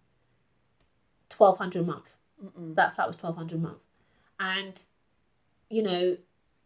[1.28, 2.14] twelve hundred a month
[2.44, 2.74] Mm-mm.
[2.74, 3.78] that flat was twelve hundred a month,
[4.40, 4.80] and
[5.70, 6.16] you know,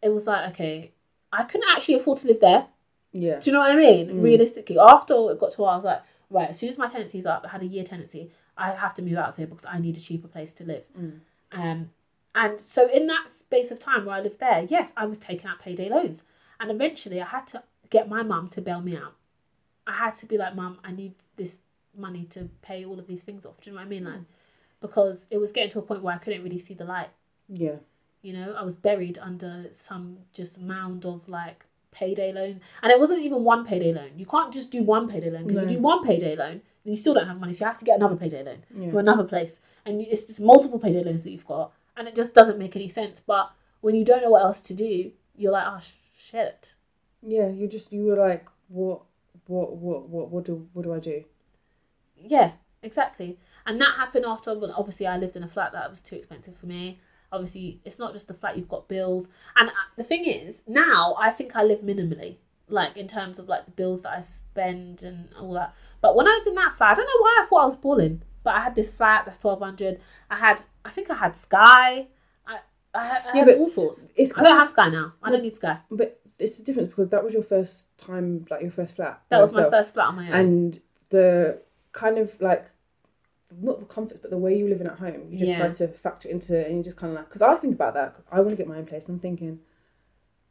[0.02, 0.92] it was like okay,
[1.32, 2.66] I couldn't actually afford to live there.
[3.12, 3.40] Yeah.
[3.40, 4.08] Do you know what I mean?
[4.08, 4.22] Mm.
[4.22, 7.26] Realistically, after it got to where I was like, right, as soon as my tenancy's
[7.26, 9.78] up, I had a year tenancy, I have to move out of here because I
[9.78, 10.84] need a cheaper place to live.
[10.98, 11.20] Mm.
[11.52, 11.90] Um,
[12.34, 15.46] and so in that space of time where I lived there, yes, I was taking
[15.46, 16.22] out payday loans,
[16.60, 19.14] and eventually I had to get my mum to bail me out.
[19.88, 21.56] I had to be like, mum, I need this
[21.96, 23.60] money to pay all of these things off.
[23.60, 24.04] Do you know what I mean?
[24.04, 24.24] Like, mm.
[24.80, 27.08] because it was getting to a point where I couldn't really see the light.
[27.48, 27.76] Yeah.
[28.22, 33.00] You know, I was buried under some just mound of like payday loan, and it
[33.00, 34.10] wasn't even one payday loan.
[34.16, 35.62] You can't just do one payday loan because No.
[35.62, 37.84] you do one payday loan and you still don't have money, so you have to
[37.84, 38.90] get another payday loan Yeah.
[38.90, 42.34] from another place, and it's just multiple payday loans that you've got, and it just
[42.34, 43.20] doesn't make any sense.
[43.20, 46.74] But when you don't know what else to do, you're like, oh sh- shit.
[47.22, 47.48] Yeah.
[47.48, 49.00] you're just you were like, what,
[49.48, 51.24] what, what, what, what do, what do I do?
[52.16, 53.38] Yeah, exactly.
[53.66, 56.56] And that happened after, well, obviously, I lived in a flat that was too expensive
[56.56, 57.00] for me.
[57.32, 59.28] Obviously, it's not just the flat, you've got bills.
[59.56, 62.36] And uh, the thing is, now I think I live minimally,
[62.68, 65.74] like in terms of like the bills that I spend and all that.
[66.00, 67.76] But when I lived in that flat, I don't know why I thought I was
[67.76, 68.22] balling.
[68.44, 72.06] But I had this flat that's 1200 I had, I think I had Sky.
[72.46, 72.58] I,
[72.94, 74.06] I had, I Yeah, had but all sorts.
[74.16, 75.12] It's I don't of, have Sky now.
[75.22, 75.78] I don't need Sky.
[75.90, 79.20] but it's the difference because that was your first time, like your first flat.
[79.30, 80.34] That was my first flat on my own.
[80.34, 81.60] And the
[81.92, 82.70] kind of like,
[83.60, 85.58] not the comfort, but the way you're living at home, you just Yeah.
[85.58, 87.94] try to factor into it, and you just kind of like, because I think about
[87.94, 88.16] that.
[88.30, 89.60] I want to get my own place, and I'm thinking,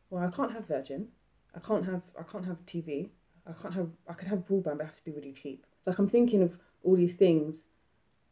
[0.10, 1.10] well, I can't have Virgin,
[1.54, 3.10] I can't have, I can't have TV,
[3.46, 5.66] I can't have, I could have broadband, but it has to be really cheap.
[5.86, 7.66] Like I'm thinking of all these things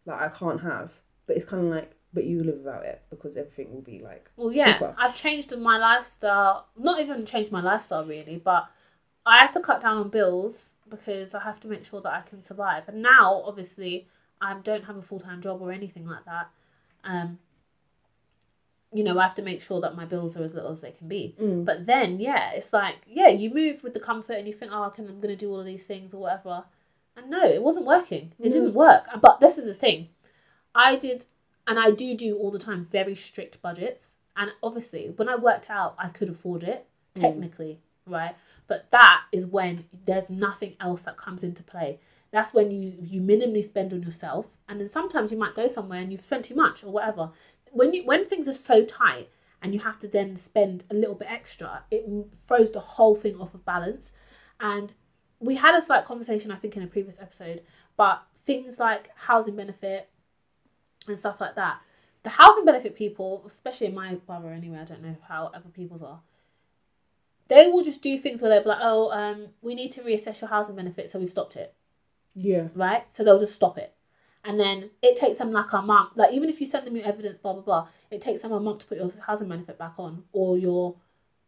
[0.05, 0.91] that I can't have,
[1.27, 4.29] but it's kind of like, but you live without it because everything will be like,
[4.37, 4.95] Well, yeah, cheaper.
[4.97, 6.67] I've changed my lifestyle.
[6.77, 8.67] Not even changed my lifestyle really, but
[9.25, 12.21] I have to cut down on bills because I have to make sure that I
[12.21, 12.83] can survive.
[12.87, 14.07] And now, obviously,
[14.41, 16.49] I don't have a full time job or anything like that.
[17.03, 17.37] Um,
[18.93, 20.91] you know, I have to make sure that my bills are as little as they
[20.91, 21.35] can be.
[21.41, 21.65] Mm.
[21.65, 24.83] But then, yeah, it's like, yeah, you move with the comfort and you think, oh,
[24.83, 26.63] I can, I'm going to do all of these things or whatever.
[27.17, 28.31] And no, it wasn't working.
[28.39, 28.51] It No.
[28.51, 29.07] didn't work.
[29.21, 30.09] But this is the thing.
[30.73, 31.25] I did,
[31.67, 34.15] and I do do all the time, very strict budgets.
[34.37, 37.21] And obviously, when I worked out, I could afford it, Mm.
[37.21, 38.35] technically, right?
[38.67, 41.99] But that is when there's nothing else that comes into play.
[42.31, 45.99] That's when you you minimally spend on yourself, and then sometimes you might go somewhere
[46.01, 47.31] and you've spent too much or whatever.
[47.71, 49.29] When you when things are so tight
[49.61, 52.05] and you have to then spend a little bit extra, it
[52.45, 54.11] throws the whole thing off of balance.
[54.59, 54.93] And
[55.39, 57.61] we had a slight conversation, I think, in a previous episode,
[57.95, 60.09] but things like housing benefit
[61.07, 61.81] and stuff like that.
[62.23, 66.01] The housing benefit people, especially in my borough anyway, I don't know how other people's
[66.01, 66.21] are.
[67.47, 70.49] They will just do things where they're like, "Oh, um, we need to reassess your
[70.49, 71.75] housing benefit, so we've stopped it."
[72.33, 72.67] Yeah.
[72.75, 73.03] right?
[73.11, 73.93] So they'll just stop it.
[74.43, 76.11] And then it takes them like a month.
[76.15, 78.59] Like even if you send them your evidence, blah blah blah, it takes them a
[78.59, 80.95] month to put your housing benefit back on or your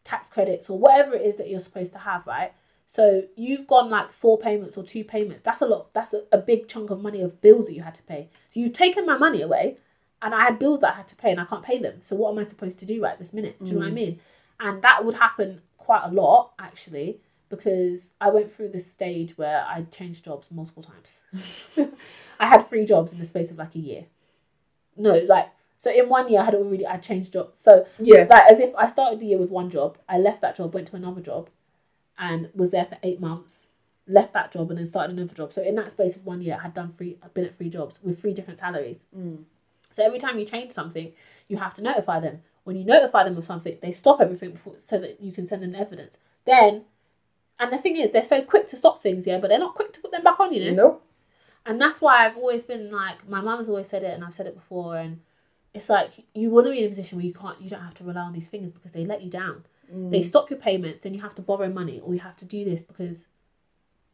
[0.04, 2.54] tax credits or whatever it is that you're supposed to have, right?
[2.88, 5.41] So you've gone like four payments or two payments.
[5.41, 5.93] That's a lot.
[5.93, 8.30] That's a, a big chunk of money of bills that you had to pay.
[8.50, 9.78] So you've taken my money away,
[10.21, 12.00] and I had bills that I had to pay, and I can't pay them.
[12.02, 13.58] So what am I supposed to do right this minute?
[13.60, 13.95] Do you know what I mm.
[13.95, 14.19] mean?
[14.60, 19.63] And that would happen quite a lot actually because I went through this stage where
[19.65, 21.21] I changed jobs multiple times.
[22.39, 24.06] I had three jobs in the space of like a year.
[24.97, 27.60] No, like so in one year I had already I changed jobs.
[27.60, 28.28] So Yeah.
[28.30, 30.88] like as if I started the year with one job, I left that job, went
[30.88, 31.50] to another job,
[32.17, 33.67] and was there for eight months.
[34.08, 35.51] Left that job and then started another job.
[35.51, 37.17] So in that space of one year, I had done three.
[37.21, 38.99] I've been at three jobs with three different salaries.
[39.17, 39.43] Mm.
[39.91, 41.12] So every time you change something,
[41.47, 42.41] you have to notify them.
[42.63, 45.63] When you notify them of something, they stop everything before, so that you can send
[45.63, 46.17] them evidence.
[46.45, 46.84] Then,
[47.60, 49.93] and the thing is, they're so quick to stop things, yeah, but they're not quick
[49.93, 50.84] to put them back on, you know.
[50.84, 51.06] Nope.
[51.65, 54.47] And that's why I've always been like, my mum's always said it, and I've said
[54.47, 55.21] it before, and
[55.73, 57.95] it's like you want to be in a position where you can't, you don't have
[57.95, 59.63] to rely on these things because they let you down.
[59.89, 60.26] They mm.
[60.26, 62.84] stop your payments, then you have to borrow money, or you have to do this
[62.84, 63.26] because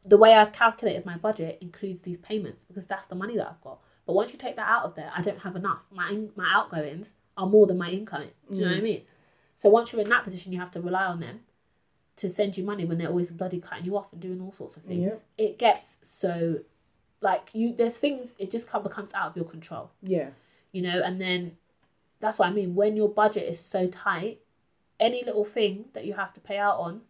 [0.04, 3.60] the way I've calculated my budget includes these payments because that's the money that I've
[3.60, 3.80] got.
[4.06, 5.80] But once you take that out of there, I don't have enough.
[5.90, 8.28] My in- my outgoings are more than my income.
[8.50, 8.84] Do you know what I mm.
[8.84, 9.02] mean?
[9.56, 11.40] So once you're in that position, you have to rely on them
[12.16, 14.76] to send you money when they're always bloody cutting you off and doing all sorts
[14.76, 15.04] of things.
[15.04, 15.22] Yep.
[15.38, 16.60] It gets so
[17.20, 17.74] like you.
[17.74, 20.28] There's things it just come, becomes out of your control Yeah.
[20.72, 21.56] you know and then
[22.20, 24.40] that's what i mean when your budget is so tight
[25.00, 27.00] any little thing that you have to pay out on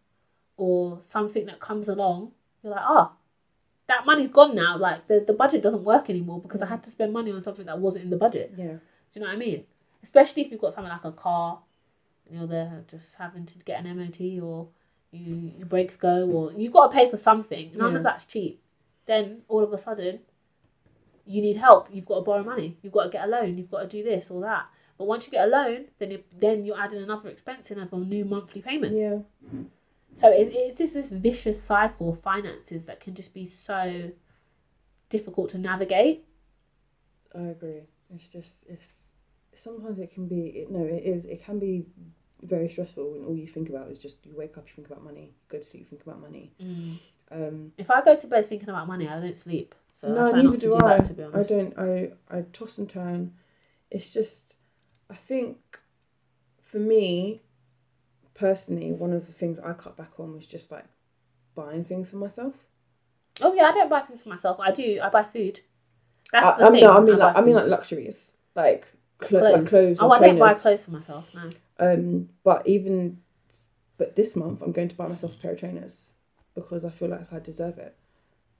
[0.57, 2.31] or something that comes along
[2.63, 3.11] you're like oh
[3.87, 6.89] that money's gone now like the, the budget doesn't work anymore because i had to
[6.89, 8.65] spend money on something that wasn't in the budget Yeah.
[8.65, 8.79] do
[9.13, 9.63] you know what i mean
[10.03, 11.59] especially if you've got something like a car
[12.27, 14.67] and you're there just having to get an mot or
[15.11, 17.97] you your brakes go or you've got to pay for something none Yeah.
[17.97, 18.61] of that's cheap
[19.05, 20.19] then all of a sudden
[21.27, 21.87] you need help.
[21.91, 22.77] You've got to borrow money.
[22.83, 23.57] You've got to get a loan.
[23.57, 24.67] You've got to do this or that.
[24.97, 27.91] But once you get a loan, then you, then you're adding another expense in of
[27.91, 28.95] a new monthly payment.
[28.95, 29.19] Yeah.
[30.15, 34.11] So it, it's just this vicious cycle of finances that can just be so
[35.09, 36.23] difficult to navigate.
[37.33, 37.81] I agree.
[38.13, 39.09] It's just it's
[39.53, 41.85] sometimes it can be it, no it is it can be
[42.43, 45.01] very stressful when all you think about is just you wake up you think about
[45.03, 46.51] money go to sleep you think about money
[47.31, 49.73] um If I go to bed thinking about money, I don't sleep.
[49.99, 51.05] So no I try neither do do I that.
[51.05, 53.33] To be I honest, don't I I toss and turn
[53.91, 54.54] it's just
[55.09, 55.57] I think
[56.61, 57.41] for me
[58.33, 60.85] personally one of the things I cut back on was just like
[61.55, 62.53] buying things for myself
[63.41, 64.59] Oh yeah, I don't buy things for myself.
[64.61, 64.99] I do.
[65.03, 65.59] I buy food.
[66.31, 66.73] That's I, the I thing.
[66.75, 68.87] mean no, I mean buy like I mean like luxuries like
[69.21, 70.61] cl- like clothes Oh, I don't buy trainers.
[70.61, 71.25] clothes for myself.
[71.35, 71.51] No.
[71.77, 73.17] Um, but even,
[73.97, 75.97] but this month I'm going to buy myself a pair of trainers
[76.55, 77.97] because I feel like I deserve it.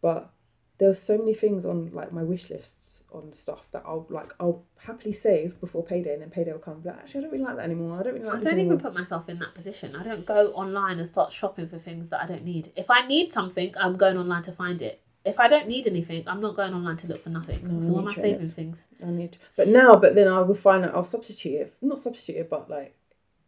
[0.02, 0.30] But
[0.78, 4.32] there were so many things on like my wish lists on stuff that I'll like
[4.40, 6.82] I'll happily save before payday, and then payday will come.
[6.84, 8.00] But actually, I don't really like that anymore.
[8.00, 8.38] I don't really like.
[8.38, 9.96] I don't even put myself in that position.
[9.96, 12.72] I don't go online and start shopping for things that I don't need.
[12.76, 15.02] If I need something, I'm going online to find it.
[15.24, 17.60] If I don't need anything, I'm not going online to look for nothing.
[17.64, 18.86] No, so why am I saving things?
[19.04, 21.74] I need, but now, but then I will find that I'll substitute it.
[21.82, 22.96] Not substitute it, but like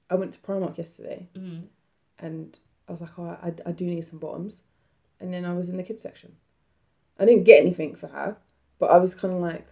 [0.10, 1.66] I went to Primark yesterday, Mm.
[2.20, 4.62] and I was like, oh, I, I do need some bottoms,
[5.20, 6.32] and then I was in the kids section.
[7.20, 8.38] I didn't get anything for her,
[8.80, 9.68] but I was kind of like,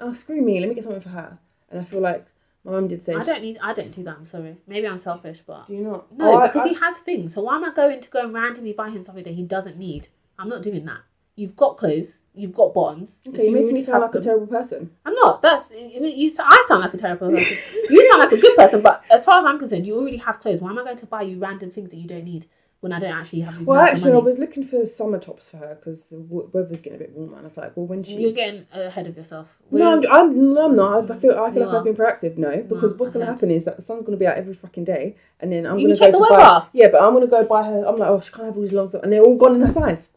[0.00, 1.38] oh screw me, let me get something for her.
[1.70, 2.26] And I feel like
[2.64, 3.58] my mum did say, I don't need.
[3.62, 4.16] I don't do that.
[4.16, 4.56] I'm sorry.
[4.66, 6.12] Maybe I'm selfish, but do you not?
[6.16, 7.34] no, Oh, because I- he has things.
[7.34, 9.76] So why am I going to go and randomly buy him something that he doesn't
[9.76, 10.08] need?
[10.38, 11.00] I'm not doing that.
[11.34, 12.14] You've got clothes.
[12.34, 13.12] You've got bottoms.
[13.28, 14.90] Okay, you're making me sound like a terrible person.
[15.04, 15.42] I'm not.
[15.42, 16.32] That's I mean, you.
[16.38, 17.58] I sound like a terrible person.
[17.90, 20.40] you sound like a good person, but as far as I'm concerned, you already have
[20.40, 20.60] clothes.
[20.62, 22.46] Why am I going to buy you random things that you don't need
[22.82, 23.60] when I don't actually have?
[23.62, 26.98] Well, actually, I was looking for summer tops for her because the weather's getting a
[26.98, 28.16] bit warmer, and I was like, well, when she.
[28.20, 29.48] You're getting ahead of yourself.
[29.70, 31.10] no, I'm, I'm, no, I'm not.
[31.10, 32.36] I feel, I feel You like I've been proactive.
[32.36, 34.36] No, because No, what's going to happen is that the sun's going to be out
[34.36, 36.36] every fucking day, and then I'm going to check go buy.
[36.36, 36.66] weather.
[36.72, 37.84] Yeah, but I'm going to go buy her.
[37.86, 39.62] I'm like, oh, she can't have all these long stuff, and they're all gone in
[39.62, 40.08] her size.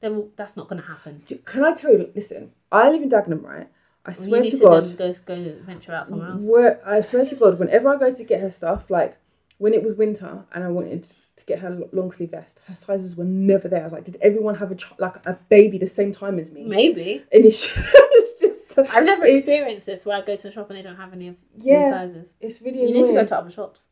[0.00, 1.22] then that's not going to happen.
[1.44, 2.10] Can I tell you?
[2.14, 3.68] Listen, I live in Dagenham, right?
[4.04, 6.42] I Well, swear need to to God, go go venture out somewhere else.
[6.42, 9.16] where I swear to God, whenever I go to get her stuff, like
[9.60, 11.04] when it was winter and I wanted
[11.36, 13.80] to get her long sleeve vest, her sizes were never there.
[13.82, 16.50] I was like, did everyone have a ch- like a baby the same time as
[16.50, 16.64] me?
[16.64, 17.24] Maybe.
[17.32, 20.70] And it's, it's just so- I've never experienced this where I go to the shop
[20.70, 22.34] and they don't have any of yeah, sizes.
[22.40, 23.02] it's really You annoying.
[23.02, 23.84] need to go to other shops.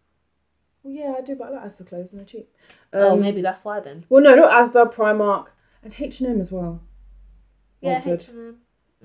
[0.82, 2.48] Well, yeah, I do, but I like Asda clothes and they're cheap.
[2.92, 4.04] oh, Um, maybe that's why then.
[4.08, 5.46] Well, no, not Asda, Primark,
[5.82, 6.80] and H and M as well.
[7.80, 8.56] Yeah, H&M.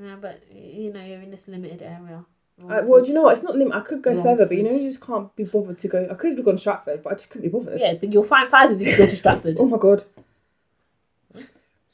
[0.01, 2.25] Yeah, but you know you're in this limited area.
[2.61, 3.33] Uh, well, do you know what?
[3.33, 3.73] It's not limit.
[3.75, 6.07] I could go further, but you know, you just can't be bothered to go.
[6.09, 7.79] I could have gone Stratford, but I just couldn't be bothered.
[7.81, 9.57] Yeah, then you'll find sizes if you go to Stratford.
[9.59, 10.03] Oh my god.
[11.35, 11.47] It's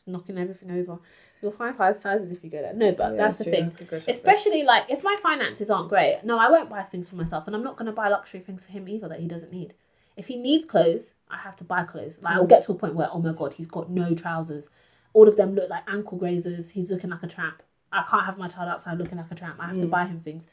[0.06, 1.00] knocking everything over.
[1.42, 2.74] You'll find five sizes if you go there.
[2.74, 3.66] No, but Yeah, that's the thing.
[3.68, 4.14] I could go Stratford.
[4.16, 7.56] Especially like if my finances aren't great, no, I won't buy things for myself, and
[7.56, 9.74] I'm not going to buy luxury things for him either that he doesn't need.
[10.18, 12.18] If he needs clothes, I have to buy clothes.
[12.22, 12.50] Like I'll Mm.
[12.50, 14.68] get to a point where, oh my god, he's got no trousers.
[15.14, 16.72] All of them look like ankle grazers.
[16.72, 17.64] He's looking like a tramp.
[17.92, 19.58] I can't have my child outside looking like a tramp.
[19.60, 19.90] I have to Mm.
[19.90, 20.44] buy him things.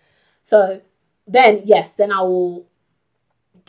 [0.42, 0.80] So
[1.26, 2.66] then, yes, then I will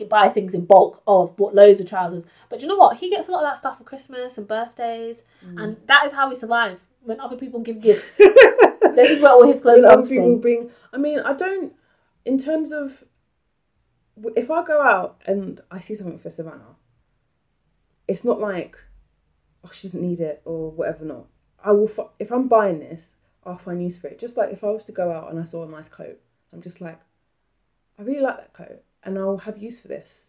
[0.08, 1.02] buy things in bulk.
[1.06, 2.24] Oh, I've bought loads of trousers.
[2.48, 2.96] But you know what?
[2.98, 5.62] He gets a lot of that stuff for Christmas and birthdays, Mm.
[5.62, 6.80] and that is how we survive.
[7.02, 10.40] When other people give gifts, this is where all his clothes comes people from.
[10.40, 10.70] bring.
[10.92, 11.72] I mean, I don't.
[12.24, 13.02] In terms of,
[14.36, 16.76] if I go out and I see something for Savannah,
[18.06, 18.76] it's not like,
[19.64, 21.04] oh, she doesn't need it or whatever.
[21.04, 21.26] Not.
[21.64, 21.90] I will.
[22.18, 23.02] If I'm buying this,
[23.48, 24.18] I'll find use for it.
[24.18, 26.20] Just like if I was to go out and I saw a nice coat,
[26.52, 27.00] I'm just like,
[27.98, 30.26] I really like that coat, and I'll have use for this.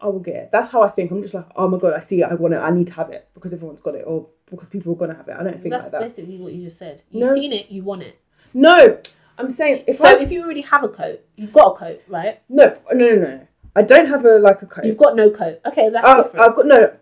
[0.00, 0.48] I will get it.
[0.50, 1.12] That's how I think.
[1.12, 2.28] I'm just like, oh my god, I see it.
[2.28, 2.58] I want it.
[2.58, 5.28] I need to have it because everyone's got it, or because people are gonna have
[5.28, 5.36] it.
[5.38, 6.00] I don't think That's like that.
[6.00, 7.02] basically what you just said.
[7.10, 7.34] You've No.
[7.34, 8.18] seen it, you want it.
[8.54, 8.98] No,
[9.38, 12.02] I'm saying if so I if you already have a coat, you've got a coat,
[12.08, 12.40] right?
[12.48, 13.46] No, oh, no, no, no.
[13.76, 14.84] I don't have a like a coat.
[14.84, 15.60] You've got no coat.
[15.66, 16.46] Okay, that's I've, different.
[16.46, 16.96] I've got no.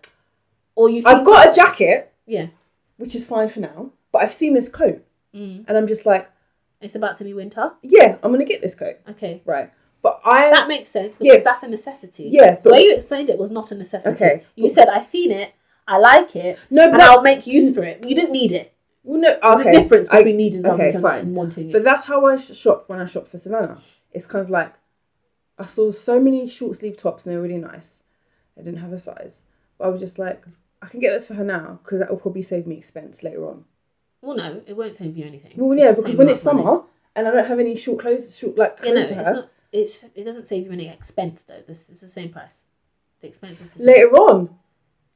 [0.74, 2.48] or you've I've got a jacket, Yeah.
[2.98, 3.90] which is fine for now.
[4.12, 5.64] But I've seen this coat, Mm.
[5.68, 6.28] and I'm just like,
[6.80, 7.72] It's about to be winter.
[7.82, 9.42] yeah, I'm gonna get this coat, Okay.
[9.44, 9.70] right?
[10.02, 11.42] But I, That makes sense because Yeah.
[11.42, 12.24] that's a necessity.
[12.32, 14.14] yeah, The but way you explained it was not a necessity.
[14.14, 14.42] Okay.
[14.56, 15.52] You said, I seen it,
[15.86, 18.04] I like it, no, but and I'll make use for it.
[18.06, 18.72] You didn't need it.
[19.04, 21.34] well, no, There's okay, a difference I- between needing something okay, and, fine.
[21.34, 21.72] wanting it.
[21.72, 23.78] But that's how I shop when I shop for Savannah.
[24.12, 24.72] It's kind of like
[25.58, 27.98] I saw so many short sleeve tops and they're really nice.
[28.58, 29.40] I didn't have a size,
[29.78, 30.44] but I was just like,
[30.82, 33.46] I can get this for her now because that will probably save me expense later
[33.46, 33.64] on.
[34.22, 35.52] Well, no, it won't save you anything.
[35.56, 36.62] Well, yeah, because when it's of money.
[36.64, 36.82] summer
[37.16, 39.50] and I don't have any short clothes, short like Yeah, clothes no, for it's not.
[39.72, 41.62] It's it doesn't save you any expense though.
[41.66, 42.58] This it's the same price.
[43.20, 43.86] The expense is the same.
[43.86, 44.56] later on.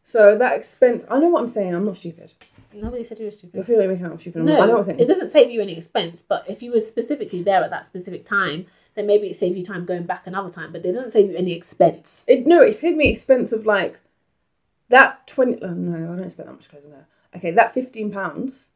[0.07, 1.75] So that expense, I know what I'm saying.
[1.75, 2.33] I'm not stupid.
[2.73, 3.67] Nobody said you were I stupid.
[3.67, 4.41] feel like making out I'm stupid.
[4.41, 5.01] I'm No, not- I know what I'm saying.
[5.01, 6.23] it doesn't save you any expense.
[6.27, 9.65] But if you were specifically there at that specific time, then maybe it saves you
[9.65, 10.73] time going back another time.
[10.73, 12.23] But it doesn't save you any expense.
[12.27, 13.99] It, no, it saved me expense of like
[14.89, 15.61] that twenty.
[15.63, 17.07] Oh, no, I don't spend that much clothes on there.
[17.37, 18.67] Okay, that fifteen pounds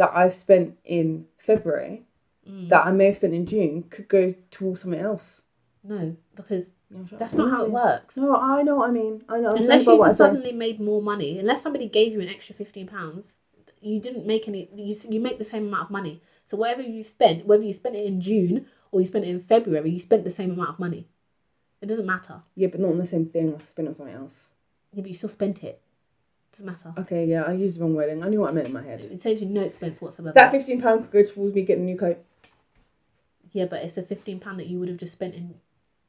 [0.00, 2.04] that I've spent in February,
[2.48, 2.70] Mm.
[2.70, 5.42] that I may have spent in June, could go towards something else.
[5.84, 6.70] No, because
[7.12, 8.16] that's not how it works.
[8.16, 9.22] No, I know what I mean.
[9.28, 9.50] I know.
[9.50, 10.16] I'm unless you just what I said.
[10.16, 13.34] suddenly made more money, unless somebody gave you an extra fifteen pounds,
[13.82, 14.70] you didn't make any.
[14.74, 16.22] You you make the same amount of money.
[16.46, 19.40] So whatever you spent, whether you spent it in June or you spent it in
[19.42, 21.06] February, you spent the same amount of money.
[21.82, 22.40] It doesn't matter.
[22.56, 23.54] Yeah, but not on the same thing.
[23.54, 24.48] I spent on something else.
[24.94, 25.80] Yeah, but you still spent it.
[26.52, 26.92] Doesn't matter.
[26.98, 28.22] Okay, yeah, I used the wrong wording.
[28.22, 29.00] I knew what I meant in my head.
[29.00, 30.32] It saves you no expense whatsoever.
[30.34, 32.18] That fifteen pound could go towards me getting a new coat.
[33.52, 35.54] yeah, but it's a fifteen pound that you would have just spent in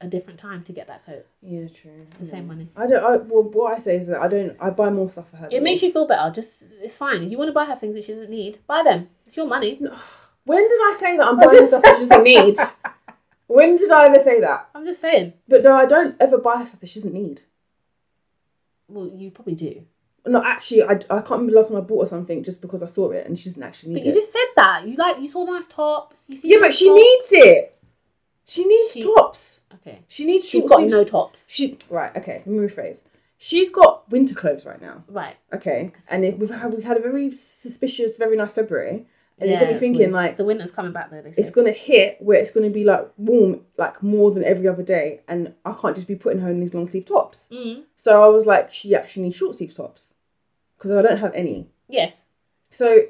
[0.02, 1.28] a different time to get that coat.
[1.44, 1.92] Yeah, true.
[2.10, 2.68] It's the same money.
[2.76, 3.04] I don't.
[3.04, 4.58] I, well, what I say is that I don't.
[4.60, 5.48] I buy more stuff for her.
[5.52, 6.32] It makes you feel better.
[6.32, 7.22] Just it's fine.
[7.22, 9.10] If you want to buy her things that she doesn't need, buy them.
[9.28, 9.80] It's your money.
[10.44, 12.58] When did I say that I'm buying stuff that she doesn't need?
[13.46, 14.70] When did I ever say that?
[14.74, 15.34] I'm just saying.
[15.48, 17.42] But no, I don't ever buy her stuff that she doesn't need.
[18.88, 19.84] Well, you probably do.
[20.26, 22.84] No, actually, I, I can't remember the last time I bought her something just because
[22.84, 24.04] I saw it and she doesn't actually need it.
[24.04, 24.88] But you just said that.
[24.88, 26.18] You like you saw nice tops.
[26.28, 27.02] You see yeah, but she tops.
[27.02, 27.78] needs it.
[28.46, 29.60] She needs She- tops.
[29.74, 30.02] Okay.
[30.08, 30.48] She needs.
[30.48, 30.92] She's got sleeves.
[30.92, 31.46] no tops.
[31.50, 32.16] She right.
[32.16, 32.44] Okay.
[32.46, 33.02] Let me rephrase.
[33.44, 35.04] She's got winter clothes right now.
[35.08, 35.36] Right.
[35.52, 39.08] Okay, and it, we've had we had a very suspicious, very nice February,
[39.40, 40.12] and yeah, you're gonna be thinking weird.
[40.12, 41.24] like the winter's coming back though.
[41.24, 41.42] They say.
[41.42, 45.22] it's gonna hit where it's gonna be like warm, like more than every other day,
[45.28, 47.48] and I can't just be putting her in these long sleeve tops.
[47.52, 47.82] Mm.
[47.96, 50.11] So I was like, she actually needs short sleeve tops
[50.82, 51.68] because I don't have any.
[51.88, 52.18] Yes.
[52.72, 53.02] So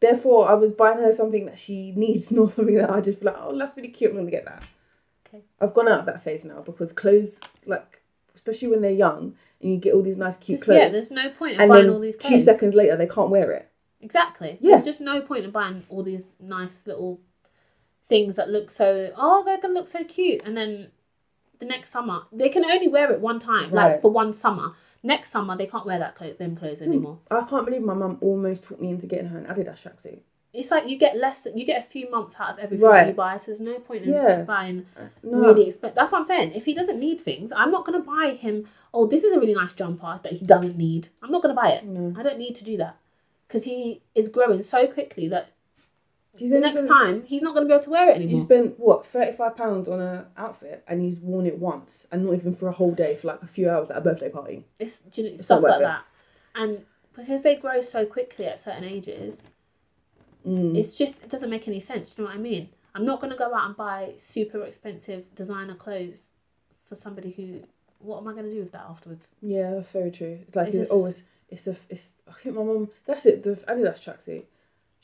[0.00, 3.26] therefore, I was buying her something that she needs, not something that I just feel
[3.32, 4.10] like, oh, that's really cute.
[4.10, 4.64] I'm gonna get that.
[5.26, 5.42] Okay.
[5.60, 8.02] I've gone out of that phase now because clothes, like
[8.34, 10.88] especially when they're young, and you get all these nice cute Just- clothes, yeah.
[10.88, 13.70] There's no point in and buying all these two seconds later they can't wear it.
[14.00, 14.58] Exactly.
[14.60, 14.72] Yeah.
[14.72, 17.20] There's just no point in buying all these nice little
[18.08, 19.12] things that look so.
[19.16, 20.88] Oh, they're gonna look so cute, and then
[21.60, 24.72] the next summer they can only wear it one time, like for one summer.
[25.04, 26.86] Next summer they can't wear that clothes, them clothes hmm.
[26.86, 27.18] anymore.
[27.30, 30.20] I can't believe my mum almost talked me into getting her an Adidas tracksuit.
[30.54, 31.40] it's like you get less.
[31.42, 33.02] than You get a few months out of everything Right.
[33.04, 33.36] that you buy.
[33.36, 34.42] So there's no point in Yeah.
[34.42, 35.38] buying uh, No.
[35.38, 35.94] really expensive.
[35.96, 36.52] That's what I'm saying.
[36.54, 38.66] If he doesn't need things, I'm not gonna buy him.
[38.94, 41.08] Oh, this is a really nice jumper that he doesn't need.
[41.22, 41.84] I'm not gonna buy it.
[41.84, 42.14] No.
[42.18, 42.96] I don't need to do that
[43.46, 45.50] because he is growing so quickly that
[46.36, 48.44] He's the next gonna- time he's not gonna be able to wear it You anymore.
[48.44, 52.34] spent what thirty five pounds on an outfit, and he's worn it once, and not
[52.34, 54.64] even for a whole day, for like a few hours at a birthday party.
[54.78, 55.82] It's, do you know, It's stuff like it.
[55.82, 56.04] that,
[56.56, 59.48] and because they grow so quickly at certain ages,
[60.46, 60.76] Mm.
[60.76, 62.12] it's just it doesn't make any sense.
[62.12, 62.68] Do you know what I mean?
[62.94, 66.28] I'm not gonna go out and buy super expensive designer clothes
[66.84, 67.60] for somebody who.
[68.00, 69.28] What am I gonna do with that afterwards?
[69.40, 70.38] Yeah, that's very true.
[70.46, 72.16] It's like It's it's, just- always it's a it's.
[72.28, 72.90] I think my mum.
[73.06, 73.42] That's it.
[73.44, 74.42] The Adidas tracksuit.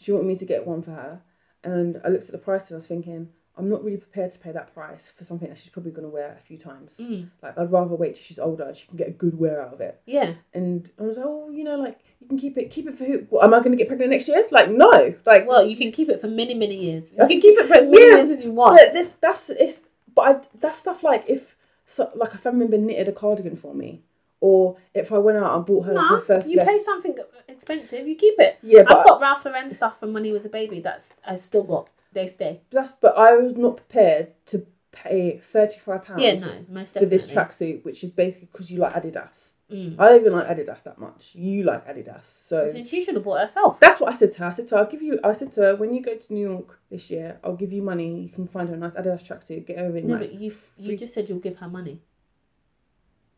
[0.00, 1.20] She wanted me to get one for her,
[1.62, 3.28] and I looked at the price and I was thinking,
[3.58, 6.38] I'm not really prepared to pay that price for something that she's probably gonna wear
[6.40, 6.94] a few times.
[6.98, 7.28] Mm.
[7.42, 9.74] Like I'd rather wait till she's older and she can get a good wear out
[9.74, 10.00] of it.
[10.06, 12.96] Yeah, And I was like, oh, you know, like you can keep it, keep it
[12.96, 13.26] for who?
[13.42, 14.46] Am I going to get pregnant next year?
[14.50, 17.12] Like, no, like, well, you can keep it for many, many years.
[17.12, 18.16] You can keep it for as many Yeah.
[18.16, 18.78] years as you want.
[18.78, 19.80] But this, that's it's,
[20.14, 21.54] but I, that's stuff like if,
[21.86, 24.04] so, like a family member knitted a cardigan for me,
[24.40, 27.16] or if I went out and bought her No, her first you pay something
[27.48, 28.58] expensive, you keep it.
[28.62, 30.80] Yeah, but I've got Ralph Lauren stuff from when he was a baby.
[30.80, 31.88] That's I still got.
[32.12, 32.60] They stay.
[32.70, 36.22] that's, but I was not prepared to pay thirty five pounds.
[36.22, 39.50] Yeah, no, most For this tracksuit, which is basically because you like Adidas.
[39.70, 39.94] Mm.
[40.00, 41.30] I don't even like Adidas that much.
[41.32, 43.78] You like Adidas, so she should have bought herself.
[43.78, 44.46] That's what I said to her.
[44.46, 45.20] I said to her, I'll give you.
[45.22, 47.82] I said to her, when you go to New York this year, I'll give you
[47.82, 48.20] money.
[48.22, 49.66] You can find her a nice Adidas tracksuit.
[49.66, 50.08] Get her in.
[50.08, 52.00] No, like, but you you free- just said you'll give her money.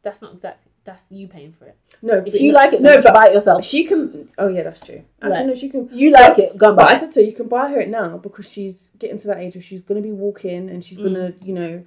[0.03, 0.72] That's not exactly.
[0.85, 1.77] That's you paying for it.
[2.03, 3.65] no, If you like it, so no, but buy it yourself.
[3.65, 4.29] she can.
[4.37, 5.03] Oh yeah, that's true.
[5.23, 5.47] Actually, Right.
[5.47, 5.89] no, she can.
[5.93, 7.79] You like it, go and But buy I said to her, you can buy her
[7.81, 10.99] it now because she's getting to that age where she's gonna be walking and she's
[10.99, 11.05] Mm.
[11.05, 11.85] gonna, you know,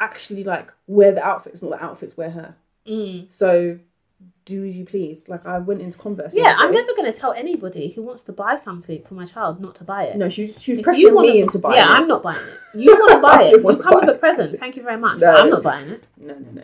[0.00, 2.54] actually like wear the outfits, not the outfits wear her.
[2.86, 3.32] Mm.
[3.32, 3.78] So,
[4.44, 5.22] do as you please.
[5.26, 6.34] Like I went into Converse.
[6.34, 9.58] Yeah, I'm never going to tell anybody who wants to buy something for my child
[9.58, 10.16] not to buy it.
[10.18, 11.94] No, she was, she was If pressuring you wanna- me into buying yeah, it.
[11.94, 12.78] I'm not buying it.
[12.78, 13.62] You want to buy it?
[13.64, 14.58] You come with a present.
[14.60, 15.20] Thank you very much.
[15.20, 15.32] No.
[15.32, 16.04] I'm not buying it.
[16.18, 16.62] No, no, no.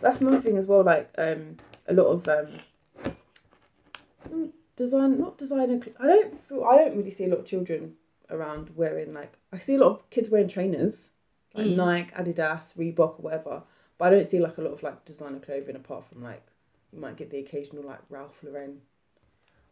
[0.00, 0.82] That's another thing as well.
[0.84, 2.48] Like um, a lot of um,
[4.76, 5.80] design, not designer.
[6.00, 6.34] I don't.
[6.50, 7.94] I don't really see a lot of children
[8.30, 9.32] around wearing like.
[9.52, 11.10] I see a lot of kids wearing trainers,
[11.54, 11.76] like Mm.
[11.76, 13.62] Nike, Adidas, Reebok, or whatever.
[13.96, 16.42] But I don't see like a lot of like designer clothing apart from like
[16.92, 18.80] you might get the occasional like Ralph Lauren.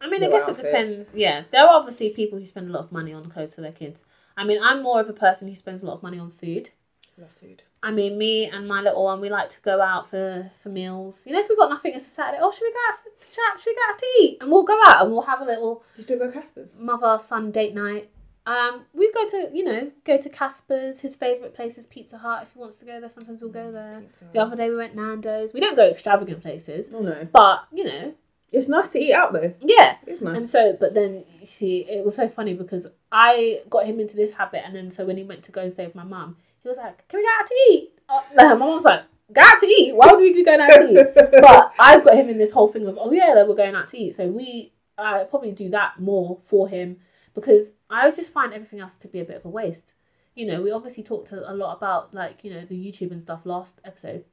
[0.00, 0.58] I mean, I guess outfit.
[0.66, 1.14] it depends.
[1.14, 3.72] Yeah, there are obviously people who spend a lot of money on clothes for their
[3.72, 4.04] kids.
[4.36, 6.70] I mean, I'm more of a person who spends a lot of money on food.
[7.18, 7.62] Love food.
[7.82, 11.22] I mean, me and my little one, we like to go out for, for meals.
[11.26, 12.38] You know, if we've got nothing, it's a Saturday.
[12.42, 12.98] Oh, should we go out?
[13.02, 14.38] For, should, should we go out to eat?
[14.42, 16.70] And we'll go out and we'll have a little Do you still go Casper's?
[16.78, 18.10] mother son date night.
[18.44, 21.00] Um, we go to you know go to Casper's.
[21.00, 22.42] His favorite place is Pizza Hut.
[22.44, 24.02] If he wants to go there, sometimes we'll go there.
[24.32, 25.52] The other day we went Nando's.
[25.52, 28.14] We don't go extravagant places, Oh no, but you know,
[28.52, 29.52] it's nice to eat out though.
[29.62, 29.96] yeah.
[30.06, 30.42] It's nice.
[30.42, 34.14] And so, but then you see, it was so funny because I got him into
[34.14, 36.36] this habit, and then so when he went to go and stay with my mum,
[36.62, 37.92] he was like, "Can we go out to eat?"
[38.36, 39.02] No, my mum was like,
[39.32, 39.94] "Go out to eat?
[39.94, 42.68] Why would we be going out to eat?" but I've got him in this whole
[42.68, 45.98] thing of, "Oh yeah, we're going out to eat." So we, I probably do that
[46.00, 46.98] more for him
[47.34, 49.94] because I just find everything else to be a bit of a waste.
[50.34, 53.40] You know, we obviously talked a lot about like you know the YouTube and stuff
[53.44, 54.24] last episode.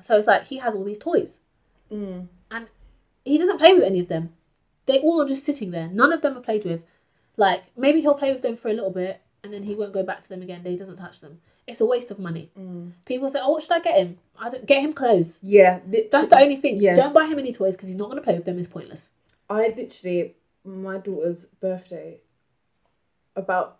[0.00, 1.40] So it's like he has all these toys
[1.90, 2.28] Mm.
[3.24, 4.30] he doesn't play with any of them.
[4.86, 5.88] They all are just sitting there.
[5.88, 6.82] None of them are played with.
[7.36, 10.02] Like maybe he'll play with them for a little bit and then he won't go
[10.02, 10.62] back to them again.
[10.64, 11.38] He doesn't touch them.
[11.66, 12.50] It's a waste of money.
[12.58, 12.92] Mm.
[13.04, 14.18] People say, "Oh, what should I get him?
[14.38, 16.80] I don't get him clothes." Yeah, th- That's the only thing.
[16.80, 16.94] Yeah.
[16.94, 18.58] Don't buy him any toys because he's not going to play with them.
[18.58, 19.10] It's pointless.
[19.48, 20.34] I literally,
[20.64, 22.20] my daughter's birthday,
[23.36, 23.78] about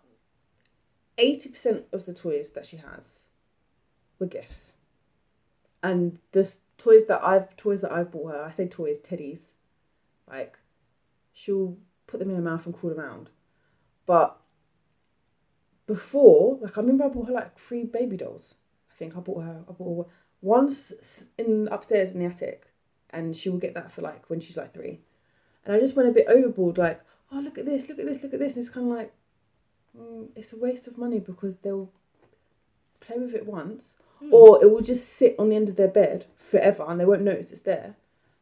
[1.17, 3.19] 80% of the toys that she has
[4.19, 4.73] were gifts.
[5.81, 9.39] And the toys that I've toys that I've bought her, I say toys, teddies.
[10.29, 10.57] Like
[11.33, 13.29] she'll put them in her mouth and crawl around.
[14.05, 14.37] But
[15.87, 18.55] before, like I remember I bought her like three baby dolls.
[18.91, 20.11] I think I bought her I bought her
[20.41, 20.93] once
[21.37, 22.67] in upstairs in the attic
[23.11, 24.99] and she will get that for like when she's like three.
[25.65, 28.21] And I just went a bit overboard, like, oh, look at this, look at this,
[28.21, 28.53] look at this.
[28.55, 29.11] And it's kind of like,
[29.97, 31.91] mm, it's a waste of money because they'll
[32.99, 34.33] play with it once, Hmm.
[34.33, 37.23] or it will just sit on the end of their bed forever and they won't
[37.23, 37.95] notice it's there.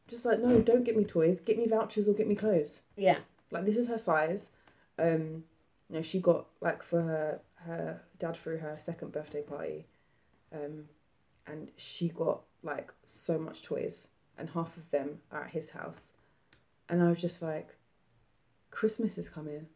[0.08, 2.82] Just like, no, don't get me toys, get me vouchers or get me clothes.
[2.98, 3.20] Yeah.
[3.52, 4.50] Like, this is her size.
[5.00, 5.46] Um,
[5.90, 9.86] you know, she got, like, for her, her dad threw her second birthday party,
[10.54, 10.86] um,
[11.48, 14.08] and she got, like, so much toys,
[14.38, 16.12] and half of them are at his house.
[16.90, 17.76] And I was just like,
[18.72, 19.68] Christmas is coming.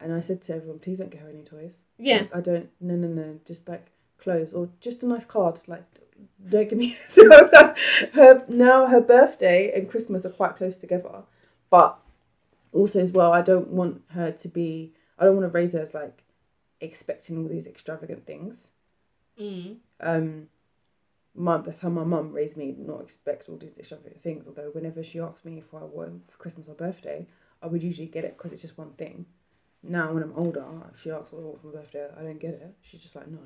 [0.00, 1.72] And I said to everyone, please don't get her any toys.
[1.98, 2.22] Yeah.
[2.22, 3.86] Like, I don't, no, no, no, just like
[4.18, 5.58] clothes or just a nice card.
[5.66, 5.84] Like,
[6.48, 6.96] don't give me.
[8.12, 11.22] her now her birthday and Christmas are quite close together,
[11.70, 11.98] but
[12.72, 15.80] also as well, I don't want her to be I don't want to raise her
[15.80, 16.22] as like
[16.80, 18.68] expecting all these extravagant things.
[19.40, 19.76] Mm.
[20.00, 20.48] Um,
[21.34, 24.44] mum, that's how my mum raised me, not expect all these extravagant things.
[24.46, 27.26] Although whenever she asked me if I want for Christmas or birthday,
[27.62, 29.26] I would usually get it because it's just one thing.
[29.82, 30.64] Now when I'm older,
[31.00, 32.74] she asks what I want for my birthday, I don't get it.
[32.82, 33.38] She's just like, no,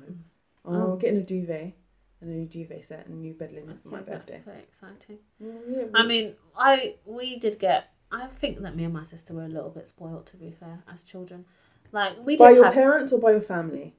[0.65, 0.93] oh, Oh.
[0.93, 1.73] I'm getting a duvet
[2.21, 4.33] and a new duvet set and a new bed linen for my birthday.
[4.33, 5.17] That's very exciting.
[5.41, 7.91] Mm, yeah, I mean, I we did get.
[8.11, 10.83] I think that me and my sister were a little bit spoiled, to be fair,
[10.93, 11.45] as children.
[11.91, 12.73] Like we by did your have.
[12.73, 13.95] parents or by your family?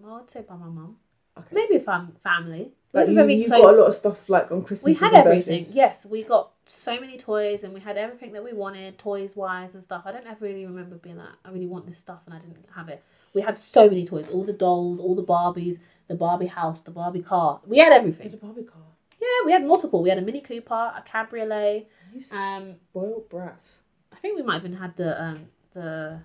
[0.00, 0.96] well, I would say by my mum.
[1.36, 1.48] Okay.
[1.52, 2.72] Maybe fam- family.
[2.92, 3.62] We Like you, very you close.
[3.62, 4.84] got a lot of stuff like on Christmas.
[4.84, 5.58] we had everything.
[5.60, 5.74] birthdays.
[5.74, 9.74] Yes, we got so many toys and we had everything that we wanted, toys wise
[9.74, 10.02] and stuff.
[10.04, 12.64] I don't ever really remember being like, I really want this stuff and I didn't
[12.74, 13.02] have it.
[13.34, 15.78] We had so many toys, all the dolls, all the Barbies,
[16.08, 17.60] the Barbie house, the Barbie car.
[17.66, 18.32] We had everything.
[18.32, 18.82] a Barbie car.
[19.20, 20.02] Yeah, we had multiple.
[20.02, 21.86] We had a Mini Cooper, a Cabriolet.
[22.32, 23.78] Um, spoiled brats.
[24.12, 26.20] I think we might have even had the um the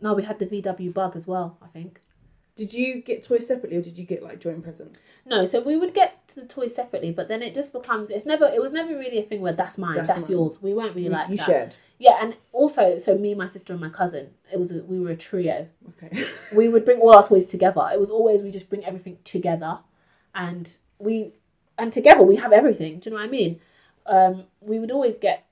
[0.00, 1.58] no, we had the VW Bug as well.
[1.62, 2.00] I think.
[2.56, 5.00] Did you get toys separately or did you get like joint presents?
[5.24, 8.26] No, so we would get to the toys separately, but then it just becomes it's
[8.26, 10.32] never it was never really a thing where that's mine, that's, That's mine.
[10.32, 10.60] yours.
[10.60, 11.46] We weren't really you like you that.
[11.46, 11.76] shared.
[11.98, 14.30] Yeah, and also so me, my sister, and my cousin.
[14.52, 15.68] It was a, we were a trio.
[15.90, 16.24] Okay.
[16.52, 17.88] We would bring all our toys together.
[17.92, 19.78] It was always we just bring everything together,
[20.34, 21.34] and we
[21.78, 22.98] and together we have everything.
[22.98, 23.60] Do you know what I mean?
[24.08, 25.44] Um, we would always get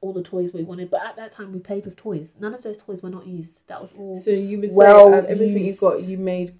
[0.00, 2.32] all the toys we wanted, but at that time we played with toys.
[2.38, 3.66] None of those toys were not used.
[3.68, 4.20] That was all.
[4.20, 6.58] so you would Well say everything you got, you made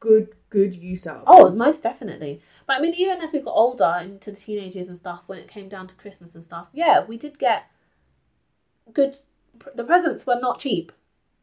[0.00, 1.18] good good use out.
[1.18, 1.24] of.
[1.26, 2.40] Oh, most definitely.
[2.66, 5.38] But I mean, even as we got older into the teenage years and stuff, when
[5.38, 7.64] it came down to Christmas and stuff, yeah, we did get
[8.92, 9.18] good.
[9.74, 10.92] The presents were not cheap.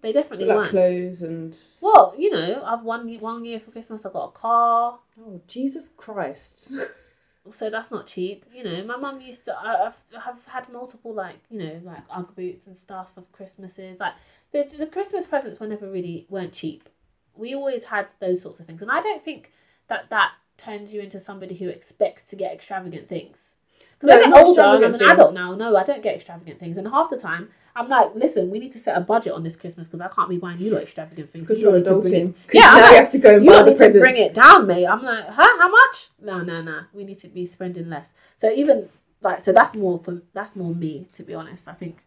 [0.02, 0.70] They definitely like weren't.
[0.72, 4.06] clothes and Well, you know, I've one one year for Christmas.
[4.06, 6.72] I got a car, oh Jesus Christ.
[7.50, 8.46] so that's not cheap.
[8.54, 9.58] You know, my mum used to.
[9.58, 14.00] I've have had multiple like you know like UGG boots and stuff of Christmases.
[14.00, 14.14] Like
[14.52, 16.88] the the Christmas presents were never really weren't cheap.
[17.36, 19.52] We always had those sorts of things, and I don't think
[19.88, 23.56] that that turns you into somebody who expects to get extravagant things.
[24.02, 25.54] Because No, I get older and I'm an adult now.
[25.56, 28.74] No, I don't get extravagant things, and half the time I'm like, listen, we need
[28.74, 31.30] to set a budget on this Christmas because I can't be buying you lot extravagant
[31.32, 31.48] things.
[31.48, 32.90] Because You lot you're need to bring it Yeah, now I know.
[32.90, 34.00] you have to go and you buy don't the need to presents.
[34.00, 34.86] bring it down, mate.
[34.88, 35.58] I'm like, huh?
[35.60, 36.10] How much?
[36.22, 36.82] No, no, no.
[36.94, 38.14] We need to be spending less.
[38.38, 38.90] So even
[39.22, 41.68] like, so that's more for that's more me to be honest.
[41.68, 42.04] I think.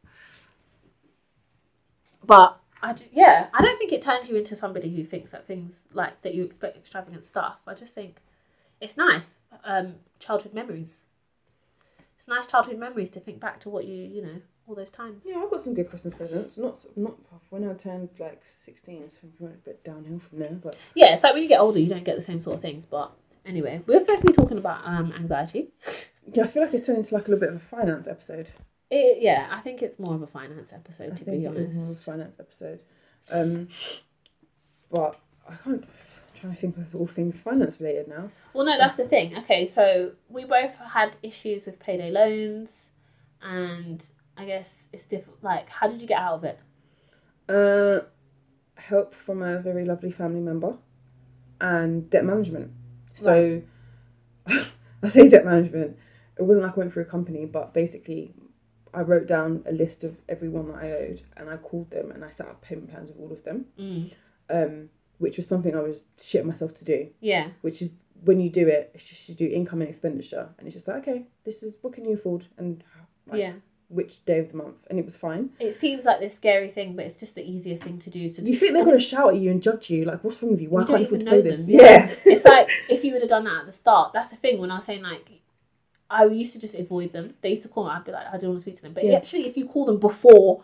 [2.27, 5.47] But I ju- yeah, I don't think it turns you into somebody who thinks that
[5.47, 7.57] things like that you expect extravagant stuff.
[7.67, 8.17] I just think
[8.81, 11.01] it's nice um, childhood memories.
[12.17, 15.23] It's nice childhood memories to think back to what you you know all those times.
[15.27, 16.57] Yeah, I've got some good Christmas presents.
[16.57, 17.17] Not not
[17.51, 19.11] when I turned like sixteen.
[19.11, 21.61] So we went a bit downhill from there, but Yeah, it's like when you get
[21.61, 22.87] older, you don't get the same sort of things.
[22.87, 23.13] But
[23.45, 25.69] anyway, we were supposed to be talking about um, anxiety.
[26.33, 28.51] yeah, I feel like it's turned into like a little bit of a finance episode.
[28.91, 31.53] It, yeah, I think it's more of a finance episode, I to be is more
[31.53, 32.03] of a honest.
[32.03, 32.81] finance episode.
[33.31, 33.69] Um,
[34.91, 35.85] but I can't.
[36.45, 38.29] Trying to think of all things finance related now.
[38.53, 39.35] Well, no, that's the thing.
[39.39, 42.91] Okay, so we both had issues with payday loans,
[43.41, 45.43] and I guess it's different.
[45.43, 46.59] Like, how did you get out of it?
[47.49, 48.05] Uh,
[48.75, 50.77] help from a very lovely family member,
[51.63, 52.73] and debt management.
[53.15, 53.63] So,
[54.47, 55.97] I say debt management.
[56.39, 58.35] It wasn't like I went through a company, but basically,
[58.93, 62.23] I wrote down a list of everyone that I owed, and I called them and
[62.23, 63.65] I set up payment plans with all of them.
[63.81, 64.13] Mm.
[64.51, 67.09] Um, which was something I was shitting myself to do.
[67.21, 67.95] Yeah, Which is
[68.25, 70.99] when you do it, it's just you do income and expenditure, and it's just like
[70.99, 72.83] okay, this is what can you afford and
[73.27, 73.53] like, yeah.
[73.89, 75.51] which day of the month, and it was fine.
[75.61, 78.29] It seems like this scary thing, but it's just the easiest thing to do.
[78.29, 80.05] So You think they're going to shout at you and judge you?
[80.05, 80.69] Like, what's wrong with you?
[80.71, 81.59] Why You can't you afford to pay know this?
[81.59, 82.11] them, Yeah.
[82.25, 84.13] it's like if you would have done that at the start.
[84.13, 85.29] That's the thing when I was saying like,
[86.11, 87.35] I used to just avoid them.
[87.41, 87.91] They used to call me.
[87.91, 88.93] I'd be like, I don't want to speak to them.
[88.93, 89.17] But Yeah.
[89.17, 90.63] actually, if you call them before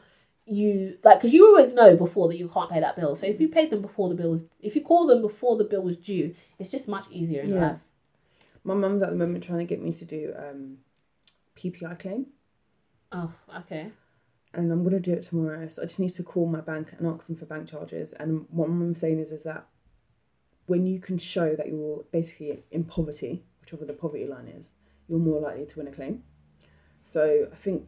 [0.50, 3.14] you like, because you always know before that you can't pay that bill.
[3.14, 5.64] So if you paid them before the bill was, if you call them before the
[5.64, 7.60] bill was due, it's just much easier in Yeah.
[7.68, 7.80] life.
[8.64, 10.78] My mum's at the moment trying to get me to do um,
[11.56, 12.26] PPI claim,
[13.12, 13.90] Oh, okay.
[14.52, 15.68] and I'm going to do it tomorrow.
[15.68, 18.12] So I just need to call my bank and ask them for bank charges.
[18.14, 19.66] And what my mum's saying is, is that
[20.66, 24.66] when you can show that you're basically in poverty, whichever the poverty line is,
[25.08, 26.22] you're more likely to win a claim.
[27.04, 27.86] So I think,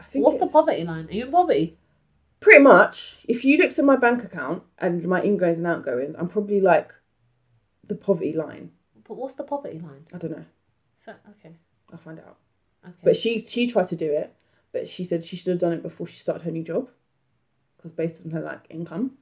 [0.00, 1.06] I think What's the poverty line?
[1.08, 1.78] Are you in poverty?
[2.40, 3.16] Pretty much.
[3.26, 6.90] If you looked at my bank account and my ingoings and outgoings, I'm probably like
[7.86, 8.70] the poverty line.
[9.06, 10.06] But what's the poverty line?
[10.12, 10.44] I don't know.
[11.04, 11.54] So okay,
[11.92, 12.36] I'll find out.
[12.84, 12.94] okay.
[13.02, 14.34] But she she tried to do it,
[14.72, 16.88] but she said she should have done it before she started her new job,
[17.76, 19.12] because based on her like income.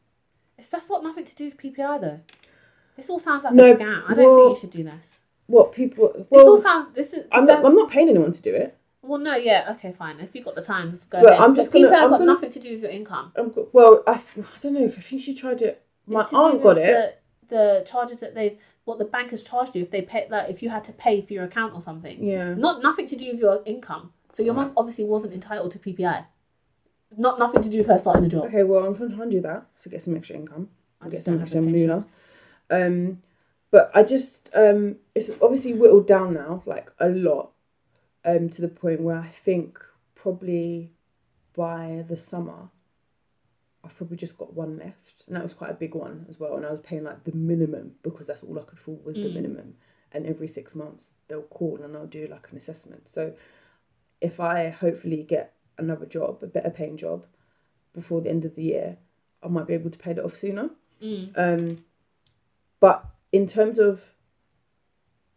[0.59, 2.21] It's, that's got nothing to do with PPI though.
[2.97, 4.03] This all sounds like No, a scam.
[4.09, 5.07] I don't well- think you should do this.
[5.49, 6.13] What people?
[6.29, 6.93] This all sounds.
[6.93, 7.25] This is.
[7.31, 8.77] I'm not, I'm not paying anyone to do it.
[9.07, 10.19] Well, no, yeah, okay, fine.
[10.21, 11.43] If you've got the time, go But ahead.
[11.45, 13.33] I'm But just gonna- has I'm got gonna- nothing to do with your income.
[13.37, 14.21] Um, well, I, I
[14.61, 14.87] don't know.
[14.97, 15.83] I think she tried it.
[16.07, 17.19] My It's aunt got it.
[17.49, 20.51] The, the charges that they've, what the bank has charged you if they pay, like
[20.51, 22.23] if you had to pay for your account or something.
[22.23, 22.55] Yeah.
[22.55, 24.13] Not nothing to do with your income.
[24.33, 26.25] So your mum obviously wasn't entitled to PPI.
[27.17, 28.45] Not nothing to do with her starting the job.
[28.47, 30.69] Okay, well, I'm trying to do that to get some extra income.
[31.01, 32.05] I get some don't extra moolah.
[32.69, 33.23] Um,
[33.71, 37.53] but I just um, it's obviously whittled down now, like a lot,
[38.27, 39.79] um, to the point where I think
[40.15, 40.91] probably
[41.55, 42.69] by the summer,
[43.85, 46.57] I've probably just got one left, and that was quite a big one as well.
[46.57, 49.29] And I was paying like the minimum because that's all I could afford was the
[49.29, 49.35] Mm.
[49.35, 49.75] minimum.
[50.13, 53.09] And every six months they'll call and I'll do like an assessment.
[53.09, 53.35] So
[54.21, 57.27] if I hopefully get another job, a better paying job,
[57.93, 58.99] before the end of the year,
[59.43, 60.71] I might be able to pay that off sooner.
[61.03, 61.33] Mm.
[61.37, 61.85] Um,
[62.81, 64.03] but in terms of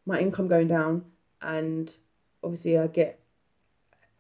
[0.06, 1.06] my income going down,
[1.42, 1.96] and
[2.44, 3.20] obviously I get,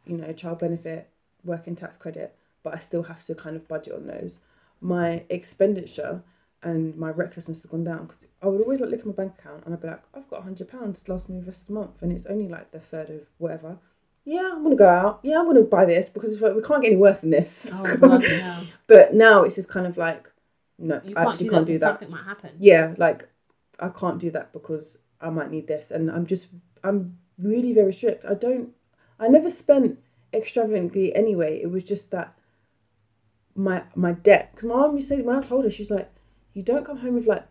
[0.05, 1.09] you know, child benefit,
[1.43, 4.37] working tax credit, but I still have to kind of budget on those.
[4.81, 6.21] My expenditure
[6.63, 9.33] and my recklessness has gone down because I would always like look at my bank
[9.39, 11.73] account and I'd be like, I've got hundred pounds last me the rest of the
[11.73, 13.77] month, and it's only like the third of whatever.
[14.25, 15.19] Yeah, I'm gonna go out.
[15.23, 17.65] Yeah, I'm gonna buy this because it's like, we can't get any worse than this.
[17.71, 18.65] Oh, bloody hell.
[18.87, 20.29] but now it's just kind of like,
[20.77, 22.51] no, You I can't actually do can't that do that something might happen.
[22.59, 23.27] yeah like
[23.81, 26.47] i can't do that because i might need this and i'm just
[26.83, 28.25] i'm really very strict.
[28.25, 28.69] I don't
[29.19, 29.99] i never spent
[30.33, 31.59] extravagantly anyway.
[31.61, 32.33] It was just that
[33.55, 34.51] my my debt.
[34.53, 36.09] Because my mom used to say when i told her she's like
[36.53, 37.45] you don't come home with like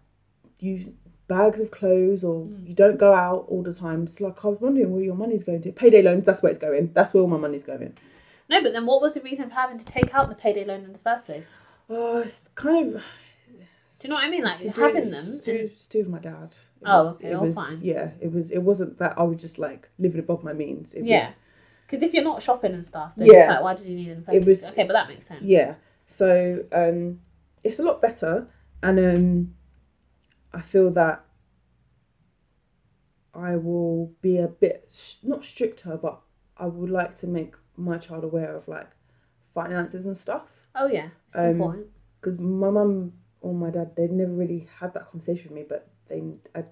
[0.59, 0.95] you
[1.29, 2.69] bags of clothes or Mm.
[2.69, 4.05] you don't go out all the time.
[4.05, 5.73] It's like i was wondering where your money's going to.
[5.73, 6.91] Payday loans that's where it's going.
[6.95, 7.93] That's where all my money's going.
[8.49, 10.85] No, but then what was the reason for having to take out the payday loan
[10.85, 11.47] in the first place?
[11.91, 13.03] oh it's kind of
[13.99, 14.43] Do you know what I mean?
[14.45, 15.27] Like to having do- them.
[15.35, 16.55] it's to, and- to do with my dad.
[16.81, 17.79] It Oh, was- okay, it all was, fine.
[17.83, 18.51] Yeah, it was.
[18.51, 20.95] It wasn't that I was just like living above my means.
[20.95, 21.33] It Yeah.
[21.87, 23.33] Because if you're not shopping and stuff, then Yeah.
[23.45, 25.43] it's like, why did you need in It was- Okay, but that makes sense.
[25.43, 25.75] yeah.
[26.07, 27.21] So um,
[27.65, 28.47] it's a lot better,
[28.83, 29.55] and um,
[30.53, 31.25] I feel that
[33.35, 34.91] I will be a bit
[35.23, 36.21] not stricter, but
[36.57, 38.89] I would like to make my child aware of like
[39.55, 40.43] finances and stuff.
[40.75, 41.87] Oh yeah, it's Um, important.
[42.21, 45.89] because my mum or my dad they'd never really had that conversation with me but
[46.09, 46.23] they
[46.55, 46.65] I,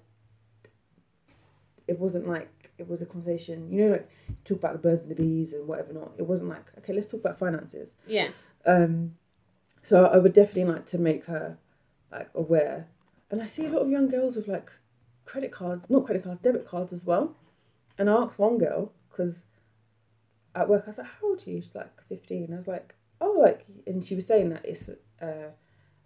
[1.87, 4.09] it wasn't like it was a conversation you know like
[4.43, 6.11] talk about the birds and the bees and whatever not.
[6.17, 7.89] It wasn't like okay let's talk about finances.
[8.07, 8.29] Yeah.
[8.65, 9.15] um
[9.83, 11.57] so i would definitely like to make her
[12.11, 12.87] like aware.
[13.31, 14.69] And i see a lot of young girls with like
[15.25, 17.35] credit cards not credit cards debit cards as well.
[17.97, 19.35] And i asked one girl because
[20.55, 21.61] at work i was like how old are you?
[21.61, 24.89] She's like 15 i was like oh like and she was saying that it's
[25.21, 25.49] a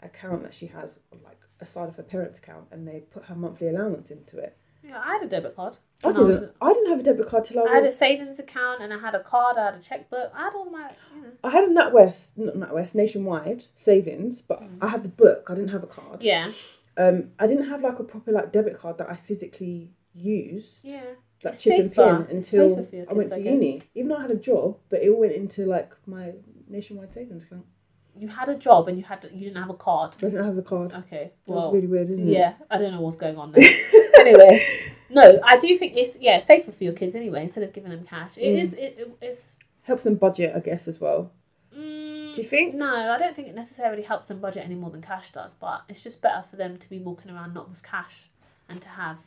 [0.03, 3.35] account that she has like a side of her parents account and they put her
[3.35, 5.77] monthly allowance into it Yeah, I had a debit card.
[6.03, 8.81] i didn't i didn't have a debit card till i I had a savings account
[8.81, 9.57] and I had a card.
[9.57, 10.31] I had a checkbook.
[10.35, 11.29] I had all my, you know.
[11.43, 14.77] I had a NatWest, not NatWest, nationwide savings, but Mm.
[14.81, 15.47] I had the book.
[15.49, 16.21] I didn't have a card.
[16.23, 16.51] Yeah.
[16.97, 21.03] Um, I didn't have like a proper like debit card that I physically used, Yeah.
[21.43, 23.83] like It's chip and pin, until I went to I uni.
[23.95, 26.33] Even though I had a job, but it all went into like my
[26.67, 27.65] nationwide savings account.
[28.17, 30.15] You had a job and you had you didn't have a card.
[30.17, 30.93] I didn't have a card.
[30.93, 31.31] Okay.
[31.47, 32.31] That was really weird, isn't it?
[32.31, 32.53] yeah.
[32.69, 33.63] I don't know what's going on there.
[34.19, 34.65] anyway,
[35.09, 38.03] no, I do think it's yeah safer for your kids anyway instead of giving them
[38.05, 38.37] cash.
[38.37, 38.61] It Mm.
[38.61, 38.73] is.
[38.73, 39.45] It, it, it's.
[39.83, 41.31] Helps them budget, I guess, as well.
[41.75, 42.75] Mm, Do you think?
[42.75, 45.53] No, I don't think it necessarily helps them budget any more than cash does.
[45.55, 48.29] But it's just better for them to be walking around not with cash
[48.69, 49.17] and to have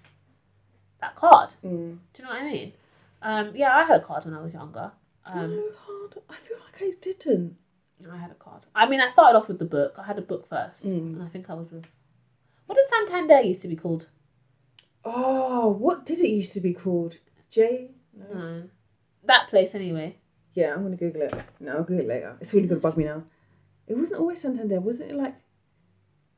[1.00, 1.50] that card.
[1.64, 1.98] Mm.
[2.12, 2.72] Do you know what I mean?
[3.22, 4.92] Um, yeah, I had a card when I was younger.
[5.26, 6.22] Um, a card?
[6.30, 7.56] I feel like I didn't.
[8.12, 8.62] I had a card.
[8.74, 9.94] I mean, I started off with the book.
[9.98, 10.90] I had a book first, Mm.
[11.14, 11.86] and I think I was with.
[12.66, 14.08] What did Santander used to be called?
[15.04, 17.14] Oh, what did it used to be called?
[17.50, 17.90] J?
[18.16, 18.26] No.
[18.34, 18.62] No,
[19.24, 20.16] that place anyway.
[20.54, 21.34] Yeah, I'm gonna Google it.
[21.60, 22.36] No, I'll Google it later.
[22.40, 23.22] It's really gonna bug me now.
[23.86, 25.16] It wasn't always Santander, wasn't it?
[25.16, 25.34] Like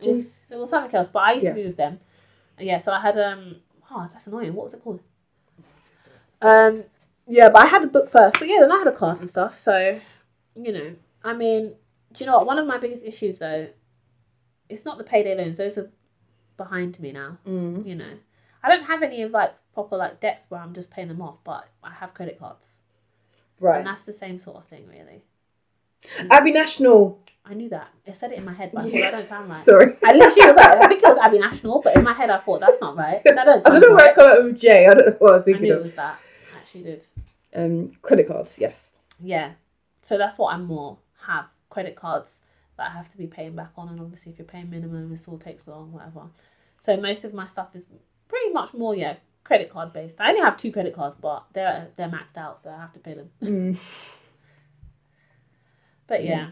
[0.00, 1.50] It was, it was something else, but I used Yeah.
[1.50, 2.00] to be with them.
[2.58, 3.56] Yeah, so I had um.
[3.90, 4.54] Oh, that's annoying.
[4.54, 5.00] What was it called?
[6.42, 6.84] Um.
[7.28, 8.38] Yeah, but I had a book first.
[8.38, 9.58] But yeah, then I had a card and stuff.
[9.58, 10.00] So,
[10.54, 10.94] you know,
[11.26, 11.74] I mean,
[12.12, 12.46] do you know what?
[12.46, 13.68] One of my biggest issues though,
[14.68, 15.58] it's not the payday loans.
[15.58, 15.90] Those are
[16.56, 17.38] behind me now.
[17.46, 17.84] mm.
[17.86, 18.12] You know,
[18.62, 21.42] I don't have any of like proper like debts where I'm just paying them off,
[21.44, 22.66] but I have credit cards,
[23.60, 23.78] right.
[23.78, 25.24] and that's the same sort of thing, really.
[26.30, 27.20] Abbey National.
[27.44, 27.88] I knew that.
[28.08, 28.92] I said it in my head, but I Yeah.
[28.92, 29.64] thought that don't sound right.
[29.64, 29.96] Sorry.
[30.04, 32.38] I literally was like, I think it was Abbey National, but in my head I
[32.40, 33.22] thought that's not right.
[33.24, 34.14] That don't I don't know where I right.
[34.16, 34.86] come up with J.
[34.86, 36.18] I don't know what I was I thinking knew it was that.
[36.54, 37.04] I actually did.
[37.54, 38.56] Um, credit cards.
[38.58, 38.78] Yes.
[39.20, 39.52] Yeah.
[40.02, 42.42] So that's what I'm more have credit cards
[42.76, 45.20] that I have to be paying back on, and obviously if you're paying minimum, it
[45.28, 46.22] all takes long, whatever.
[46.80, 47.86] So most of my stuff is
[48.28, 50.16] pretty much more yeah credit card based.
[50.20, 53.00] I only have two credit cards, but they're they're maxed out, so I have to
[53.00, 53.30] pay them.
[53.42, 53.78] Mm.
[56.08, 56.50] But yeah,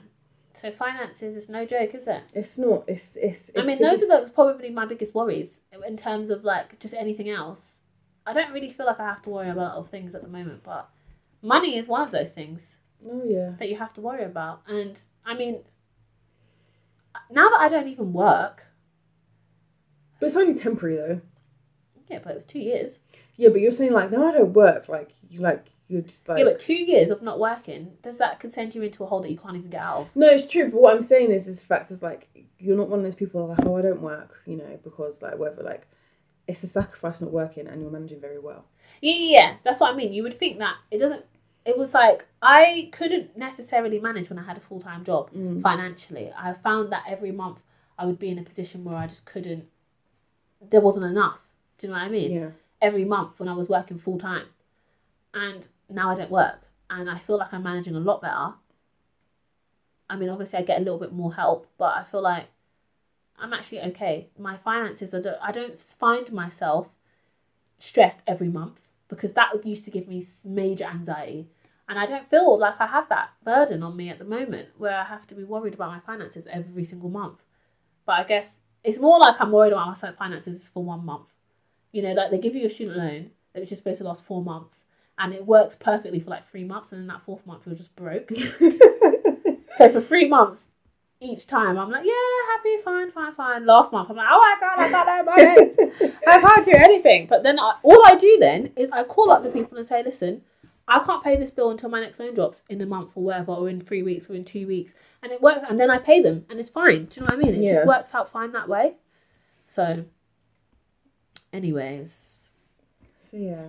[0.53, 2.23] so finances is no joke, is it?
[2.33, 2.85] It's not.
[2.89, 3.51] It's it's.
[3.57, 7.31] I mean, those are the, probably my biggest worries in terms of like just anything
[7.31, 7.73] else.
[8.27, 10.23] I don't really feel like I have to worry about a lot of things at
[10.23, 10.89] the moment, but
[11.43, 12.77] money is one of those things
[13.07, 13.53] Oh yeah.
[13.59, 14.63] that you have to worry about.
[14.67, 15.61] And I mean,
[17.31, 18.65] now that I don't even work,
[20.21, 21.21] But it's only temporary though.
[22.09, 23.01] yeah, but it was two years.
[23.37, 24.89] Yeah, but you're saying like, no, I don't work.
[24.89, 26.39] Like you like you're just like.
[26.39, 29.21] yeah, but two years of not working, does that can send you into a hole
[29.21, 30.09] that you can't even get out of?
[30.15, 30.71] No, it's true.
[30.71, 32.29] But what I'm saying is, this fact is like
[32.59, 35.37] you're not one of those people like, oh, I don't work, you know, because like
[35.39, 35.87] whether like
[36.47, 38.65] it's a sacrifice not working and you're managing very well.
[39.01, 40.13] Yeah, yeah, yeah, that's what I mean.
[40.13, 41.25] You would think that it doesn't.
[41.65, 45.63] It was like I couldn't necessarily manage when I had a full time job Mm.
[45.63, 46.31] financially.
[46.37, 47.61] I found that every month
[47.99, 49.69] I would be in a position where I just couldn't.
[50.61, 51.39] There wasn't enough.
[51.79, 52.31] Do you know what I mean?
[52.33, 52.51] Yeah.
[52.83, 54.47] Every month when I was working full time,
[55.33, 56.61] and now I don't work,
[56.91, 58.55] and I feel like I'm managing a lot better.
[60.11, 62.49] I mean, obviously, I get a little bit more help, but I feel like
[63.39, 64.29] I'm actually okay.
[64.39, 66.89] My finances, I don't, I don't find myself
[67.79, 71.49] stressed every month because that used to give me major anxiety.
[71.89, 74.97] And I don't feel like I have that burden on me at the moment where
[74.97, 77.43] I have to be worried about my finances every single month.
[78.07, 81.29] But I guess it's more like I'm worried about my finances for one month.
[81.93, 84.25] You know, like they give you a student loan that is just supposed to last
[84.25, 84.85] four months
[85.19, 87.95] and it works perfectly for like three months and then that fourth month you're just
[87.95, 88.31] broke.
[89.77, 90.61] So for three months
[91.21, 92.13] each time, I'm like, yeah,
[92.53, 93.67] happy, fine, fine, fine.
[93.67, 96.11] Last month, I'm like, oh my god, I got no money.
[96.27, 97.27] I can't do anything.
[97.27, 100.03] But then I, all I do then is I call up the people and say,
[100.05, 100.43] listen,
[100.87, 103.53] I can't pay this bill until my next loan drops in a month or whatever,
[103.53, 105.61] or in three weeks or in two weeks, and it works.
[105.69, 107.07] And then I pay them, and it's fine.
[107.07, 107.55] Do you know what I mean?
[107.55, 107.75] It Yeah.
[107.77, 108.97] just works out fine that way.
[109.67, 110.05] So,
[111.53, 112.51] anyways,
[113.31, 113.69] So yeah,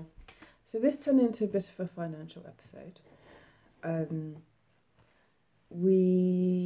[0.70, 3.00] so this turned into a bit of a financial episode.
[3.84, 4.36] Um,
[5.70, 6.62] we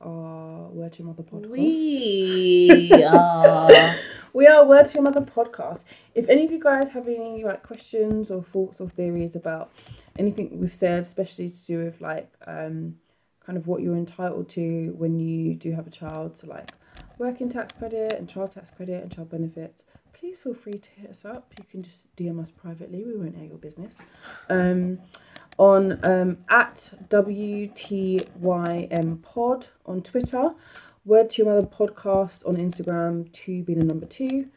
[0.00, 1.50] are Word to Your Mother podcast.
[1.50, 3.94] we are.
[4.34, 5.84] We are Word to Your Mother podcast.
[6.14, 9.72] If any of you guys have any like questions or thoughts or theories about
[10.18, 12.96] anything we've said, especially to do with like um,
[13.44, 16.72] kind of what you're entitled to when you do have a child, so like
[17.16, 21.10] working tax credit and child tax credit and child benefits, please feel free to hit
[21.10, 21.54] us up.
[21.58, 23.04] You can just DM us privately.
[23.04, 23.94] We won't air your business.
[24.50, 24.98] Um,
[25.56, 30.52] on um, at WTYM Pod on Twitter,
[31.08, 34.48] Word to Your Mother Podcast on Instagram, two being a number two.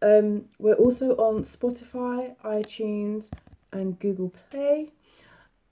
[0.00, 3.28] Um, we're also on Spotify, iTunes,
[3.74, 4.92] and Google Play.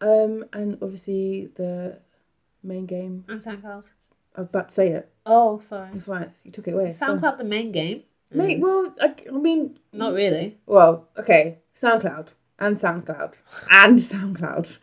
[0.03, 1.99] Um, and obviously the
[2.62, 3.24] main game.
[3.28, 3.84] and SoundCloud.
[4.34, 5.11] I was about to say it.
[5.24, 5.89] Oh, sorry.
[5.95, 6.30] That's right.
[6.45, 6.89] You took it away.
[6.89, 8.03] SoundCloud the main game?
[8.30, 10.59] Mate, well, I, I mean, Not really.
[10.66, 12.28] well, okay, SoundCloud
[12.59, 13.32] and SoundCloud
[13.70, 14.76] and SoundCloud.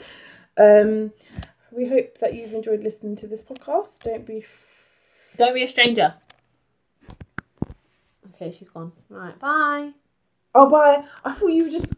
[0.58, 1.12] Um,
[1.72, 4.00] we hope that you've enjoyed listening to this podcast.
[4.04, 4.44] Don't be.
[5.38, 6.14] Don't be a stranger.
[8.36, 8.92] Okay, she's gone.
[9.10, 9.92] Right, bye.
[10.56, 11.04] Oh, bye.
[11.26, 11.94] I thought you were just